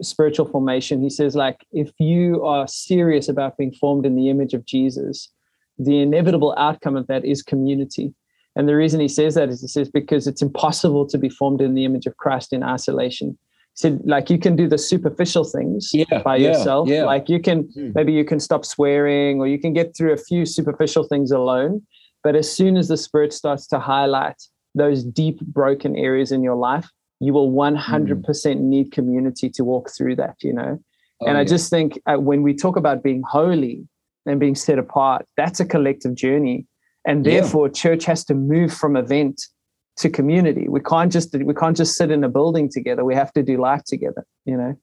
[0.00, 4.54] spiritual formation he says like if you are serious about being formed in the image
[4.54, 5.28] of jesus
[5.76, 8.14] the inevitable outcome of that is community
[8.56, 11.60] and the reason he says that is he says because it's impossible to be formed
[11.60, 13.30] in the image of Christ in isolation.
[13.30, 16.88] He said, like you can do the superficial things yeah, by yeah, yourself.
[16.88, 17.04] Yeah.
[17.04, 17.94] Like you can mm.
[17.94, 21.82] maybe you can stop swearing or you can get through a few superficial things alone.
[22.22, 24.40] But as soon as the spirit starts to highlight
[24.74, 26.88] those deep broken areas in your life,
[27.20, 28.60] you will 100% mm.
[28.60, 30.78] need community to walk through that, you know.
[31.20, 33.86] Oh, and I just think uh, when we talk about being holy
[34.26, 36.66] and being set apart, that's a collective journey
[37.04, 37.72] and therefore yeah.
[37.72, 39.42] church has to move from event
[39.96, 43.32] to community we can't just we can't just sit in a building together we have
[43.32, 44.74] to do life together you know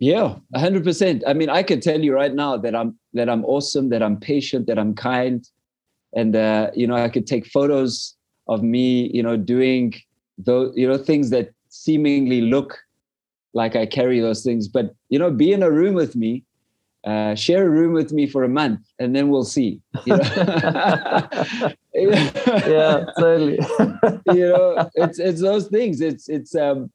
[0.00, 3.90] yeah 100% i mean i can tell you right now that i'm that i'm awesome
[3.90, 5.48] that i'm patient that i'm kind
[6.14, 8.16] and uh, you know i could take photos
[8.48, 9.94] of me you know doing
[10.38, 12.78] those you know things that seemingly look
[13.52, 16.42] like i carry those things but you know be in a room with me
[17.04, 19.80] uh, share a room with me for a month and then we'll see.
[20.04, 20.22] You know?
[21.94, 23.58] yeah, totally.
[24.34, 26.00] you know, it's it's those things.
[26.00, 26.90] It's it's um,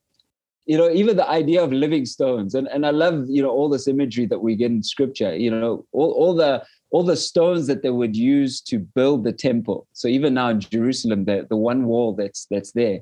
[0.65, 3.69] you know, even the idea of living stones, and and I love you know all
[3.69, 5.35] this imagery that we get in scripture.
[5.35, 9.33] You know, all all the all the stones that they would use to build the
[9.33, 9.87] temple.
[9.93, 12.99] So even now in Jerusalem, the the one wall that's that's there,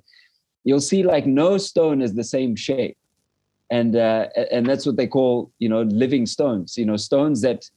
[0.64, 2.97] you'll see like no stone is the same shape
[3.70, 7.70] and uh, and that's what they call you know living stones you know stones that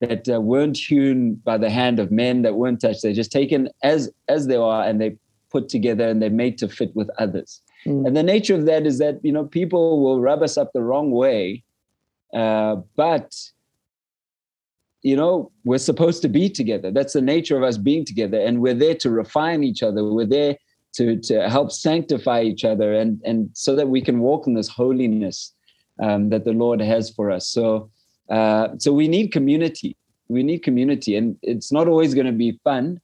[0.00, 3.68] that uh, weren't hewn by the hand of men that weren't touched they're just taken
[3.82, 5.16] as as they are and they
[5.50, 8.06] put together and they're made to fit with others mm.
[8.06, 10.82] and the nature of that is that you know people will rub us up the
[10.82, 11.62] wrong way
[12.34, 13.34] uh, but
[15.02, 18.60] you know we're supposed to be together that's the nature of us being together and
[18.60, 20.56] we're there to refine each other we're there
[20.92, 24.68] to to help sanctify each other and and so that we can walk in this
[24.68, 25.54] holiness
[26.02, 27.48] um, that the Lord has for us.
[27.48, 27.90] So
[28.30, 29.96] uh, so we need community.
[30.28, 33.00] We need community, and it's not always going to be fun.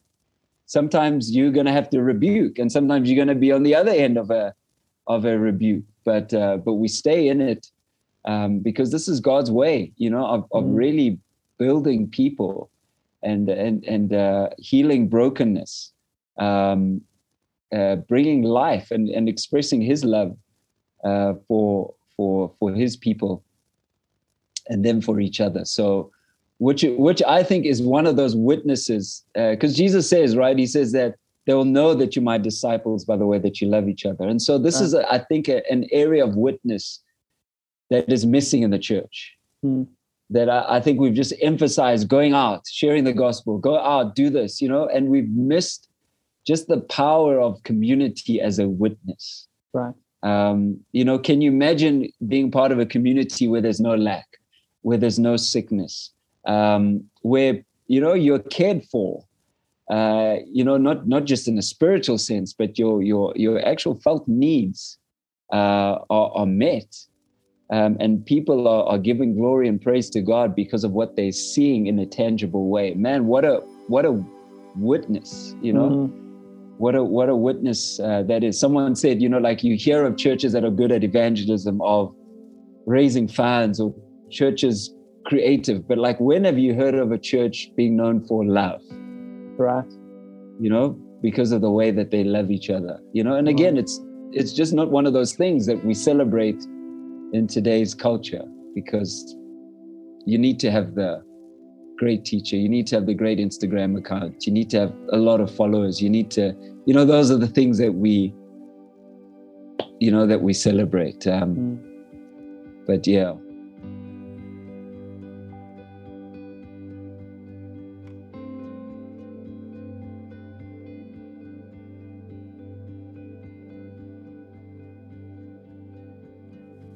[0.66, 3.74] Sometimes you're going to have to rebuke, and sometimes you're going to be on the
[3.74, 4.54] other end of a
[5.14, 5.84] of a rebuke.
[6.04, 7.66] But uh, but we stay in it
[8.24, 10.76] um, because this is God's way, you know, of, of mm.
[10.76, 11.18] really
[11.58, 12.70] building people
[13.22, 15.92] and and and uh, healing brokenness.
[16.38, 17.02] Um,
[17.72, 20.36] uh, bringing life and, and expressing his love
[21.04, 23.44] uh, for for for his people
[24.68, 26.10] and then for each other so
[26.58, 30.66] which which i think is one of those witnesses because uh, jesus says right he
[30.66, 31.14] says that
[31.50, 34.26] they will know that you're my disciples by the way that you love each other
[34.26, 37.02] and so this is a, I think a, an area of witness
[37.90, 39.82] that is missing in the church hmm.
[40.30, 44.30] that I, I think we've just emphasized going out sharing the gospel go out do
[44.30, 45.90] this you know and we've missed
[46.46, 49.46] just the power of community as a witness.
[49.72, 49.94] Right.
[50.22, 54.26] Um, you know, can you imagine being part of a community where there's no lack,
[54.82, 56.12] where there's no sickness,
[56.46, 59.24] um, where you know you're cared for,
[59.90, 63.94] uh, you know, not not just in a spiritual sense, but your your your actual
[63.96, 64.98] felt needs
[65.52, 66.96] uh, are, are met,
[67.72, 71.32] um, and people are, are giving glory and praise to God because of what they're
[71.32, 72.94] seeing in a tangible way.
[72.94, 73.56] Man, what a
[73.88, 74.22] what a
[74.76, 75.90] witness, you know.
[75.90, 76.26] Mm-hmm
[76.80, 78.58] what a what a witness uh, that is.
[78.58, 82.14] Someone said, you know, like you hear of churches that are good at evangelism, of
[82.86, 83.94] raising funds, or
[84.30, 84.94] churches
[85.26, 88.80] creative, but like when have you heard of a church being known for love?
[89.60, 89.84] Right.
[90.58, 92.98] You know, because of the way that they love each other.
[93.12, 94.00] You know, and again, it's
[94.32, 96.62] it's just not one of those things that we celebrate
[97.34, 98.44] in today's culture
[98.74, 99.36] because
[100.24, 101.22] you need to have the
[101.98, 102.56] great teacher.
[102.56, 104.46] You need to have the great Instagram account.
[104.46, 106.00] You need to have a lot of followers.
[106.00, 106.54] You need to,
[106.86, 108.32] you know, those are the things that we,
[109.98, 111.26] you know, that we celebrate.
[111.26, 112.86] Um, mm.
[112.86, 113.34] But yeah.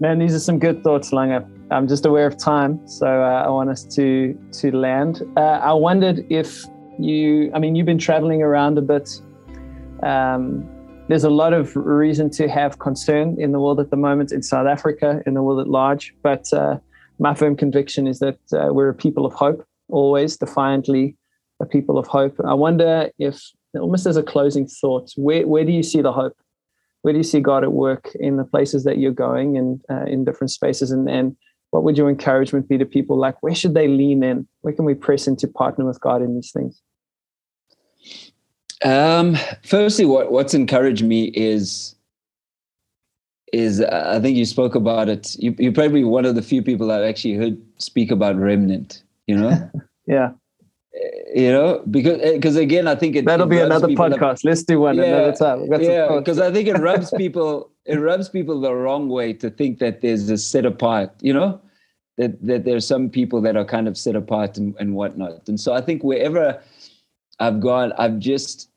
[0.01, 1.49] Man, these are some good thoughts, Langa.
[1.70, 5.22] I'm just aware of time, so uh, I want us to to land.
[5.36, 6.64] Uh, I wondered if
[6.99, 9.20] you, I mean, you've been traveling around a bit.
[10.03, 10.68] Um,
[11.09, 14.42] there's a lot of reason to have concern in the world at the moment, in
[14.42, 16.12] South Africa, in the world at large.
[16.22, 16.78] But uh,
[17.18, 21.16] my firm conviction is that uh, we're a people of hope, always defiantly
[21.61, 22.40] a people of hope.
[22.45, 23.40] I wonder if,
[23.74, 26.36] almost as a closing thought, where where do you see the hope?
[27.05, 30.05] Where do you see God at work in the places that you're going and uh,
[30.07, 30.91] in different spaces?
[30.91, 31.37] And and
[31.69, 33.19] what would your encouragement be to people?
[33.19, 34.49] Like where should they lean in?
[34.63, 36.81] Where can we press into partner with god in these things?
[38.83, 41.95] Um, firstly what, what's encouraged me is
[43.53, 45.37] is uh, i think you spoke about it.
[45.39, 49.37] You, you're probably one of the few people i've actually heard speak about remnant you
[49.37, 49.71] know?
[50.07, 50.33] Yeah
[51.34, 54.62] you know because because eh, again i think it, that'll it be another podcast let's
[54.62, 58.61] do one yeah, another time yeah because i think it rubs people it rubs people
[58.61, 61.61] the wrong way to think that there's a set apart you know
[62.16, 65.49] that that there's some people that are kind of set apart and, and whatnot.
[65.49, 66.62] And so I think wherever
[67.40, 68.70] I've gone, I've just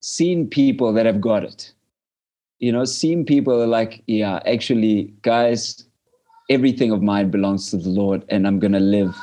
[0.00, 1.72] seen people that have got it.
[2.58, 5.84] You know, seen people like, yeah, actually, guys,
[6.50, 9.14] everything of mine belongs to the Lord, and I'm gonna live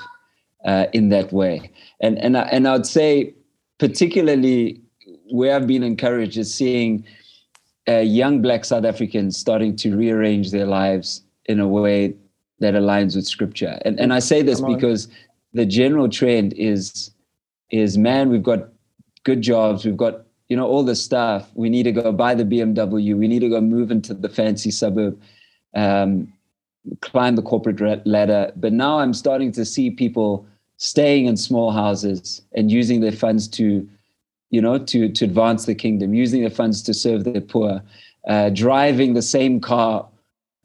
[0.65, 1.71] uh, in that way.
[1.99, 3.33] And and I, and I'd say,
[3.79, 4.81] particularly
[5.29, 7.05] where I've been encouraged is seeing
[7.87, 12.15] uh, young Black South Africans starting to rearrange their lives in a way
[12.59, 13.79] that aligns with scripture.
[13.83, 15.07] And and I say this because
[15.53, 17.11] the general trend is
[17.71, 18.69] is man, we've got
[19.23, 21.49] good jobs, we've got you know all this stuff.
[21.55, 23.17] We need to go buy the BMW.
[23.17, 25.19] We need to go move into the fancy suburb.
[25.73, 26.33] Um,
[27.01, 28.51] climb the corporate ladder.
[28.55, 30.45] But now I'm starting to see people
[30.81, 33.87] staying in small houses and using their funds to,
[34.49, 37.81] you know, to to advance the kingdom, using their funds to serve the poor,
[38.27, 40.07] uh, driving the same car,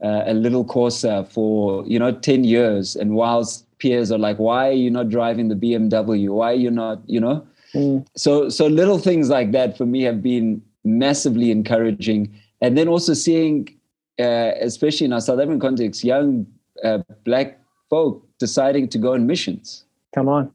[0.02, 4.68] uh, a little Corsa for you know ten years, and whilst peers are like, why
[4.68, 6.30] are you not driving the BMW?
[6.30, 7.46] Why are you not, you know?
[7.74, 8.06] Mm.
[8.16, 13.12] So so little things like that for me have been massively encouraging, and then also
[13.12, 13.68] seeing
[14.18, 16.46] uh, especially in our South African context, young
[16.82, 17.60] uh, black
[17.90, 19.85] folk deciding to go on missions.
[20.16, 20.50] Come on.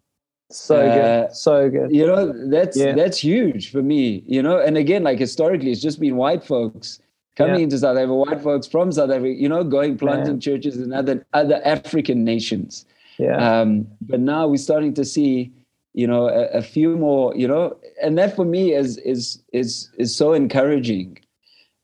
[0.49, 1.35] So uh, good.
[1.35, 1.95] So good.
[1.95, 2.93] You know, that's yeah.
[2.93, 4.59] that's huge for me, you know.
[4.59, 6.99] And again, like historically, it's just been white folks
[7.37, 7.63] coming yeah.
[7.63, 11.25] into South Africa, white folks from South Africa, you know, going planting churches in other
[11.33, 12.85] other African nations.
[13.17, 13.37] Yeah.
[13.37, 15.53] Um, but now we're starting to see,
[15.93, 19.89] you know, a, a, few more, you know, and that for me is is is
[19.97, 21.19] is so encouraging.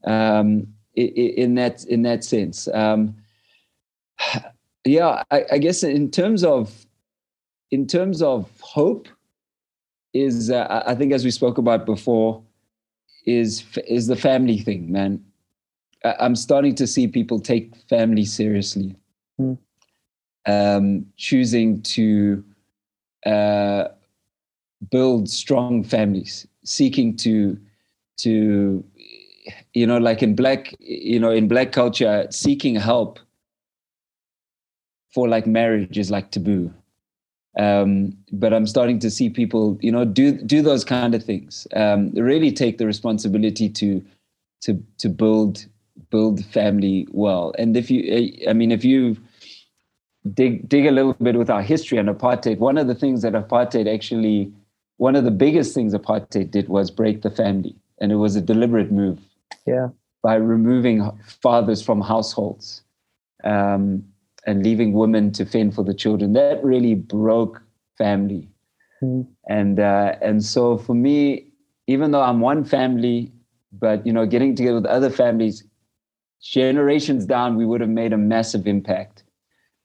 [0.04, 0.68] Um,
[0.98, 2.68] in that in that sense.
[2.70, 3.16] Um,
[4.86, 6.87] yeah, I, I, guess in terms of
[7.72, 9.08] in terms of hope,
[10.14, 12.42] is uh, I think as we spoke about before,
[13.26, 15.24] is is the family thing, man.
[16.04, 18.96] I'm starting to see people take family seriously,
[19.40, 19.58] mm.
[20.46, 22.44] um, choosing to
[23.26, 23.90] uh,
[24.90, 27.60] build strong families, seeking to
[28.18, 28.84] to
[29.74, 33.20] you know like in black you know in black culture seeking help
[35.14, 36.74] for like marriage is like taboo
[37.58, 41.68] um, but i'm starting to see people you know do do those kind of things.
[41.76, 44.04] Um, really take the responsibility to
[44.62, 45.66] to to build
[46.10, 47.54] build family well.
[47.58, 48.00] And if you
[48.50, 49.18] i mean if you
[50.34, 53.34] dig dig a little bit with our history and apartheid one of the things that
[53.34, 54.52] apartheid actually
[54.98, 57.76] one of the biggest things apartheid did was break the family.
[58.00, 59.20] And it was a deliberate move
[59.66, 59.90] yeah.
[60.24, 62.82] By removing fathers from households.
[63.44, 64.04] Um,
[64.48, 67.62] and leaving women to fend for the children, that really broke
[67.98, 68.50] family.
[69.04, 69.28] Mm.
[69.48, 71.52] And uh, and so for me,
[71.86, 73.32] even though I'm one family,
[73.72, 75.64] but you know, getting together with other families,
[76.42, 79.24] generations down, we would have made a massive impact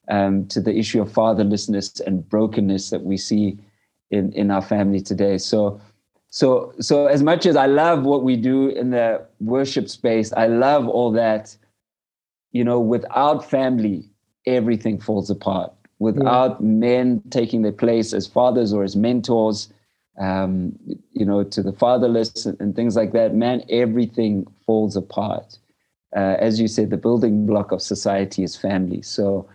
[0.09, 3.59] um, to the issue of fatherlessness and brokenness that we see
[4.11, 5.37] in in our family today.
[5.37, 5.81] So
[6.33, 10.47] so so as much as i love what we do in the worship space i
[10.47, 11.55] love all that
[12.53, 14.12] you know without family
[14.47, 16.66] everything falls apart without yeah.
[16.66, 19.72] men taking their place as fathers or as mentors
[20.18, 20.78] um,
[21.12, 25.59] you know to the fatherless and, things like that man everything falls apart
[26.16, 29.49] uh, as you said the building block of society is family so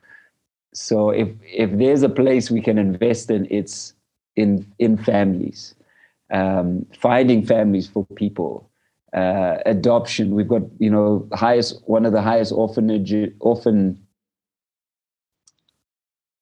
[0.74, 3.94] so if if there's a place we can invest in it's
[4.36, 5.76] in in families
[6.32, 8.70] um, finding families for people,
[9.14, 10.36] uh, adoption.
[10.36, 14.02] We've got you know highest one of the highest orphanage orphan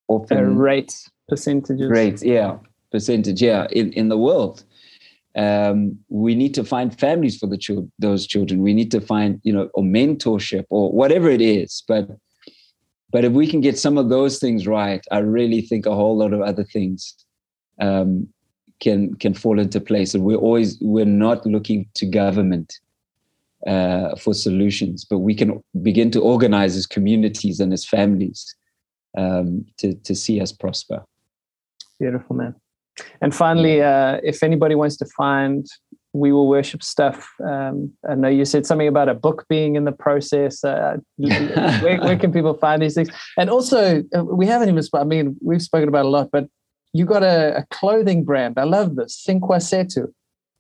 [0.08, 2.58] orphan uh, rates percentages rates yeah
[2.92, 4.64] percentage yeah in in the world.
[5.36, 8.62] Um, we need to find families for the children, those children.
[8.62, 11.84] We need to find, you know, or mentorship or whatever it is.
[11.88, 12.08] But,
[13.12, 16.18] but if we can get some of those things right, I really think a whole
[16.18, 17.14] lot of other things
[17.82, 18.30] um,
[18.80, 20.14] can can fall into place.
[20.14, 22.80] And we're always we're not looking to government
[23.68, 28.56] uh, for solutions, but we can begin to organize as communities and as families
[29.18, 31.04] um, to to see us prosper.
[32.00, 32.56] Beautiful, man.
[33.22, 35.68] And finally, uh, if anybody wants to find
[36.16, 37.30] we will worship stuff.
[37.44, 40.64] Um, I know you said something about a book being in the process.
[40.64, 43.10] Uh, where, where, can people find these things?
[43.38, 44.84] And also, uh, we haven't even.
[44.94, 46.48] I mean, we've spoken about a lot, but
[46.94, 48.58] you got a, a, clothing brand.
[48.58, 49.60] I love this, Sinkwa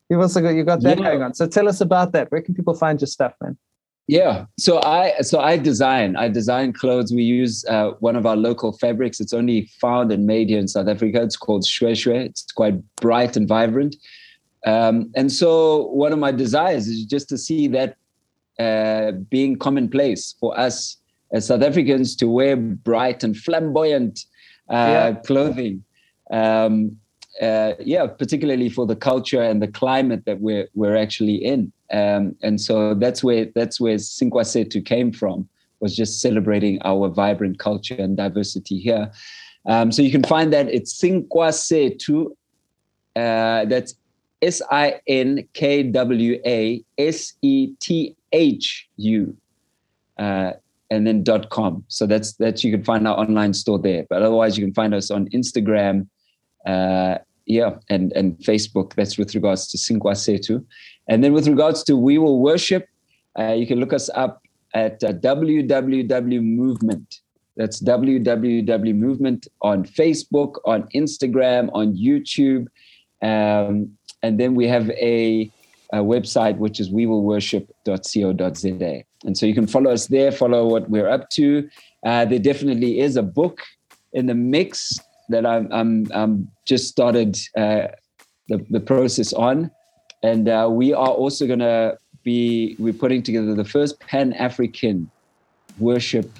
[0.10, 1.06] You've also got you got that yeah.
[1.06, 1.34] going on.
[1.34, 2.32] So tell us about that.
[2.32, 3.58] Where can people find your stuff, man?
[4.08, 7.12] Yeah, so I so I design I design clothes.
[7.12, 9.20] We use uh, one of our local fabrics.
[9.20, 11.24] It's only found and made here in South Africa.
[11.24, 12.26] It's called shweshwe.
[12.26, 13.96] It's quite bright and vibrant.
[14.66, 17.98] Um, and so one of my desires is just to see that
[18.60, 20.98] uh, being commonplace for us
[21.32, 24.26] as South Africans to wear bright and flamboyant
[24.70, 25.14] uh, yeah.
[25.26, 25.84] clothing
[26.32, 26.98] um,
[27.42, 31.72] uh, yeah, particularly for the culture and the climate that we're we're actually in.
[31.92, 35.48] Um, and so that's where that's where Sinkwa Sethu came from,
[35.80, 39.12] was just celebrating our vibrant culture and diversity here.
[39.68, 42.32] Um, so you can find that it's Sinkwa Sethu.
[43.16, 43.96] Uh, that's
[44.42, 49.36] S I N K W A S E T H U.
[50.18, 50.54] Uh,
[50.92, 51.84] and then dot com.
[51.88, 54.06] So that's that you can find our online store there.
[54.10, 56.08] But otherwise, you can find us on Instagram,
[56.66, 58.94] uh, yeah, and and Facebook.
[58.96, 60.66] That's with regards to Sinkwa Sethu,
[61.08, 62.90] and then with regards to We Will Worship,
[63.38, 64.42] uh, you can look us up
[64.74, 67.22] at uh, www.movement
[67.56, 72.68] That's www movement on Facebook, on Instagram, on YouTube.
[73.22, 75.50] Um, and then we have a,
[75.94, 79.04] a website, which is we will worship.co.za.
[79.24, 81.70] And so you can follow us there, follow what we're up to.
[82.06, 83.62] Uh, there definitely is a book
[84.14, 85.00] in the mix
[85.30, 87.88] that I'm, I'm, I'm just started uh,
[88.48, 89.72] the, the process on.
[90.24, 95.10] And uh, we are also going to be, we're putting together the first Pan African
[95.78, 96.32] worship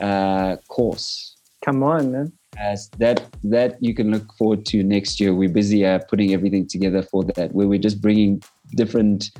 [0.00, 1.36] uh, course.
[1.64, 2.32] Come on, man.
[2.56, 5.34] As that that you can look forward to next year.
[5.34, 8.42] We're busy uh, putting everything together for that, where we're just bringing
[8.76, 9.32] different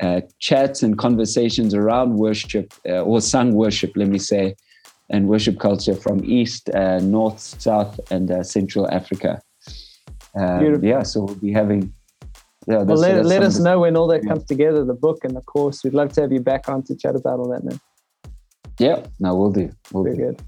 [0.00, 4.54] uh, chats and conversations around worship uh, or sung worship, let me say,
[5.10, 9.40] and worship culture from East, uh, North, South, and uh, Central Africa.
[10.34, 11.92] Um, yeah, so we'll be having.
[12.66, 14.30] Yeah, well, let, let us know when all that yeah.
[14.30, 15.84] comes together, the book and the course.
[15.84, 17.78] We'd love to have you back on to chat about all that, man.
[18.78, 19.70] Yeah, no, we'll do.
[19.92, 20.22] We'll Very do.
[20.22, 20.42] good.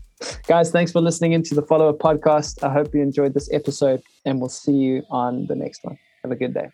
[0.47, 2.63] Guys, thanks for listening into the Follow Up podcast.
[2.63, 5.99] I hope you enjoyed this episode and we'll see you on the next one.
[6.23, 6.71] Have a good day.